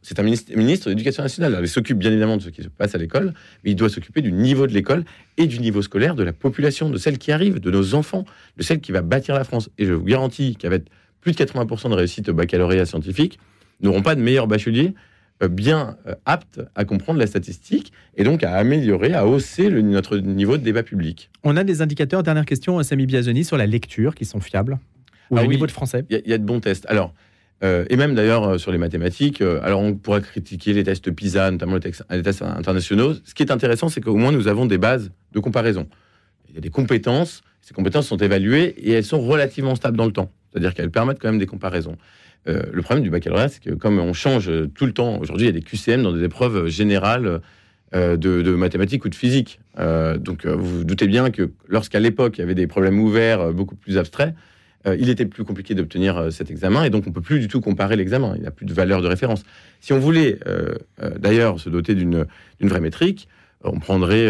C'est 0.07 0.21
un 0.21 0.23
ministre, 0.23 0.57
ministre 0.57 0.87
de 0.87 0.91
l'Éducation 0.91 1.25
nationale. 1.25 1.59
il 1.61 1.69
s'occupe 1.69 1.99
bien 1.99 2.13
évidemment 2.13 2.37
de 2.37 2.43
ce 2.43 2.51
qui 2.51 2.63
se 2.63 2.69
passe 2.69 2.95
à 2.95 2.99
l'école, 2.99 3.35
mais 3.65 3.73
il 3.73 3.75
doit 3.75 3.89
s'occuper 3.89 4.23
du 4.23 4.31
niveau 4.31 4.69
de 4.69 4.73
l'école 4.73 5.03
et 5.37 5.49
du 5.49 5.59
niveau 5.59 5.83
scolaire 5.83 6.15
de 6.15 6.23
la 6.23 6.33
population, 6.33 6.89
de 6.91 6.97
celle 6.97 7.19
qui 7.19 7.33
arrive, 7.33 7.59
de 7.59 7.73
nos 7.73 7.97
enfants, 7.97 8.25
de 8.57 8.63
celle 8.63 8.81
qui 8.81 8.93
va 8.93 9.03
bâtir 9.03 9.35
la 9.35 9.43
France. 9.43 9.69
Et 9.79 9.85
je 9.85 9.93
vous 9.93 10.05
garantis 10.05 10.55
qu'avec 10.55 10.85
plus 11.21 11.33
de 11.33 11.37
80% 11.37 11.91
de 11.91 11.95
réussite 11.97 12.29
au 12.29 12.35
baccalauréat 12.35 12.87
scientifique, 12.87 13.41
n'auront 13.81 14.03
pas 14.03 14.15
de 14.15 14.21
meilleurs 14.21 14.47
bacheliers 14.47 14.95
euh, 15.43 15.49
bien 15.49 15.97
euh, 16.07 16.15
aptes 16.25 16.61
à 16.77 16.85
comprendre 16.85 17.19
la 17.19 17.27
statistique 17.27 17.93
et 18.17 18.23
donc 18.23 18.45
à 18.45 18.55
améliorer, 18.55 19.13
à 19.13 19.27
hausser 19.27 19.69
notre 19.71 20.19
niveau 20.19 20.57
de 20.57 20.63
débat 20.63 20.85
public. 20.85 21.31
On 21.43 21.57
a 21.57 21.65
des 21.65 21.83
indicateurs, 21.83 22.23
dernière 22.23 22.47
question, 22.47 22.81
Samy 22.85 23.07
Biazoni, 23.07 23.43
sur 23.43 23.57
la 23.57 23.67
lecture 23.67 24.15
qui 24.15 24.25
sont 24.25 24.39
fiables 24.39 24.79
ou 25.31 25.37
ah 25.39 25.43
le 25.43 25.49
niveau 25.49 25.67
de 25.67 25.73
français 25.73 26.05
Il 26.11 26.23
y, 26.25 26.33
a 26.33 26.39
de 26.39 26.45
bons 26.45 26.61
tests. 26.61 26.87
Alors, 26.89 27.13
euh, 27.65 27.85
et 27.89 27.97
même 27.97 28.15
d'ailleurs 28.15 28.61
sur 28.61 28.71
les 28.71 28.79
mathématiques, 28.79 29.41
alors 29.41 29.81
on 29.81 29.95
pourrait 29.95 30.21
critiquer 30.21 30.73
les 30.73 30.85
tests 30.85 31.11
PISA, 31.11 31.51
notamment 31.51 31.75
les 31.75 31.81
tests, 31.81 32.43
internationaux. 32.43 33.15
Ce 33.25 33.35
qui 33.35 33.43
est 33.43 33.51
intéressant, 33.51 33.89
c'est 33.89 34.01
qu'au 34.01 34.17
moins 34.17 34.33
nous 34.33 34.49
avons 34.49 34.67
des 34.67 34.79
bases 34.79 35.11
de 35.33 35.41
comparaison. 35.41 35.89
Il 36.49 36.55
y 36.55 36.59
a 36.59 36.61
des 36.61 36.71
compétences, 36.71 37.43
ces 37.61 37.75
compétences 37.75 38.07
sont 38.07 38.19
évaluées 38.19 38.75
et 38.79 38.93
elles 38.93 39.05
sont 39.05 39.21
relativement 39.21 39.75
stables 39.75 39.97
dans 39.97 40.07
le 40.07 40.13
temps. 40.13 40.31
C'est-à-dire 40.51 40.75
qu'elles 40.75 40.91
permettent 40.91 41.19
quand 41.21 41.29
même 41.29 41.39
des 41.39 41.47
comparaisons. 41.47 41.97
Euh, 42.49 42.63
le 42.73 42.83
problème 42.83 43.03
du 43.03 43.11
baccalauréat, 43.11 43.49
c'est 43.49 43.63
que 43.63 43.75
comme 43.75 43.99
on 43.99 44.13
change 44.13 44.51
tout 44.75 44.87
le 44.87 44.93
temps, 44.93 45.19
aujourd'hui 45.19 45.47
il 45.47 45.55
y 45.55 45.57
a 45.57 45.59
des 45.59 45.63
QCM 45.63 46.03
dans 46.03 46.13
des 46.13 46.23
épreuves 46.23 46.69
générales 46.69 47.41
euh, 47.95 48.17
de, 48.17 48.55
mathématiques 48.55 49.05
ou 49.05 49.09
de 49.09 49.15
physique. 49.15 49.59
Euh, 49.79 50.17
donc 50.17 50.47
vous 50.47 50.79
vous 50.79 50.85
doutez 50.85 51.09
bien 51.09 51.31
que 51.31 51.51
lorsqu'à 51.69 51.99
l'époque 51.99 52.39
il 52.39 52.41
y 52.41 52.45
avait 52.45 52.55
des 52.55 52.67
problèmes 52.67 53.01
ouverts 53.01 53.53
beaucoup 53.53 53.75
plus 53.75 53.99
abstraits, 53.99 54.35
il 54.87 55.11
était 55.11 55.27
plus 55.27 55.45
compliqué 55.45 55.75
d'obtenir 55.75 56.33
cet 56.33 56.51
examen 56.51 56.85
et 56.85 56.91
donc 56.91 57.05
on 57.07 57.13
peut 57.13 57.21
plus 57.21 57.41
du 57.41 57.49
tout 57.49 57.61
comparer 57.61 57.97
l'examen. 57.97 58.35
Il 58.37 58.43
n'y 58.43 58.47
a 58.47 58.51
plus 58.51 58.67
de 58.67 58.73
valeur 58.73 59.03
de 59.03 59.09
référence. 59.09 59.43
Si 59.81 59.93
on 59.93 59.99
voulait 59.99 60.39
d'ailleurs 61.19 61.59
se 61.59 61.69
doter 61.69 61.95
d'une 61.95 62.27
vraie 62.61 62.81
métrique, 62.81 63.29
on 63.65 63.81
prendrait 63.81 64.29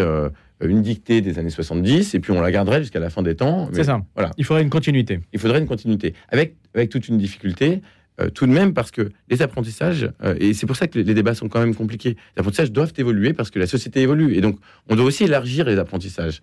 une 0.62 0.82
dictée 0.82 1.20
des 1.20 1.38
années 1.38 1.50
70 1.50 2.14
et 2.14 2.20
puis 2.20 2.32
on 2.32 2.40
la 2.40 2.50
garderait 2.50 2.80
jusqu'à 2.80 3.00
la 3.00 3.10
fin 3.10 3.22
des 3.22 3.36
temps. 3.36 3.68
C'est 3.72 3.84
ça. 3.84 4.00
Voilà. 4.14 4.30
Il 4.38 4.44
faudrait 4.44 4.62
une 4.62 4.70
continuité. 4.70 5.20
Il 5.32 5.38
faudrait 5.38 5.58
une 5.58 5.66
continuité 5.66 6.14
avec 6.30 6.56
avec 6.74 6.90
toute 6.90 7.08
une 7.08 7.18
difficulté. 7.18 7.82
Euh, 8.18 8.30
tout 8.30 8.46
de 8.46 8.52
même 8.52 8.72
parce 8.72 8.90
que 8.90 9.10
les 9.28 9.42
apprentissages, 9.42 10.10
euh, 10.24 10.34
et 10.40 10.54
c'est 10.54 10.64
pour 10.64 10.76
ça 10.76 10.86
que 10.86 10.98
les 10.98 11.14
débats 11.14 11.34
sont 11.34 11.48
quand 11.48 11.60
même 11.60 11.74
compliqués, 11.74 12.16
les 12.34 12.40
apprentissages 12.40 12.72
doivent 12.72 12.94
évoluer 12.96 13.34
parce 13.34 13.50
que 13.50 13.58
la 13.58 13.66
société 13.66 14.00
évolue. 14.00 14.34
Et 14.34 14.40
donc, 14.40 14.58
on 14.88 14.96
doit 14.96 15.04
aussi 15.04 15.24
élargir 15.24 15.66
les 15.66 15.78
apprentissages. 15.78 16.40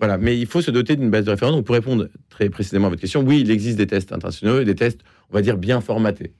Voilà, 0.00 0.16
mais 0.16 0.38
il 0.38 0.46
faut 0.46 0.62
se 0.62 0.70
doter 0.70 0.96
d'une 0.96 1.10
base 1.10 1.26
de 1.26 1.30
référence. 1.30 1.54
Donc, 1.54 1.66
pour 1.66 1.74
répondre 1.74 2.08
très 2.30 2.48
précisément 2.48 2.86
à 2.86 2.90
votre 2.90 3.02
question, 3.02 3.22
oui, 3.22 3.42
il 3.42 3.50
existe 3.50 3.76
des 3.76 3.86
tests 3.86 4.12
internationaux 4.12 4.60
et 4.60 4.64
des 4.64 4.74
tests, 4.74 5.00
on 5.30 5.34
va 5.34 5.42
dire, 5.42 5.58
bien 5.58 5.82
formatés. 5.82 6.32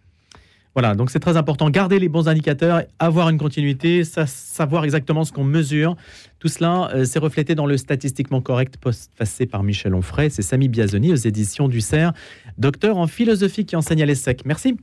Voilà, 0.75 0.95
donc 0.95 1.11
c'est 1.11 1.19
très 1.19 1.37
important. 1.37 1.69
Garder 1.69 1.99
les 1.99 2.09
bons 2.09 2.29
indicateurs, 2.29 2.85
avoir 3.01 3.29
une 3.29 3.39
continuité, 3.39 4.05
savoir 4.05 4.85
exactement 4.85 5.25
ce 5.25 5.33
qu'on 5.33 5.45
mesure. 5.45 5.97
Tout 6.39 6.49
cela, 6.49 6.91
euh, 6.95 7.05
s'est 7.05 7.19
reflété 7.19 7.55
dans 7.55 7.67
le 7.67 7.77
statistiquement 7.77 8.41
correct 8.41 8.77
post-facé 8.77 9.47
par 9.47 9.63
Michel 9.65 9.95
Onfray. 9.95 10.31
C'est 10.31 10.43
Samy 10.43 10.69
Biazoni 10.69 11.13
aux 11.13 11.17
éditions 11.17 11.69
du 11.69 11.81
CERF, 11.81 12.15
docteur 12.57 12.99
en 12.99 13.09
philosophie 13.09 13.67
qui 13.67 13.75
enseigne 13.75 14.03
à 14.03 14.07
l'ESSEC. 14.07 14.47
Merci. 14.47 14.77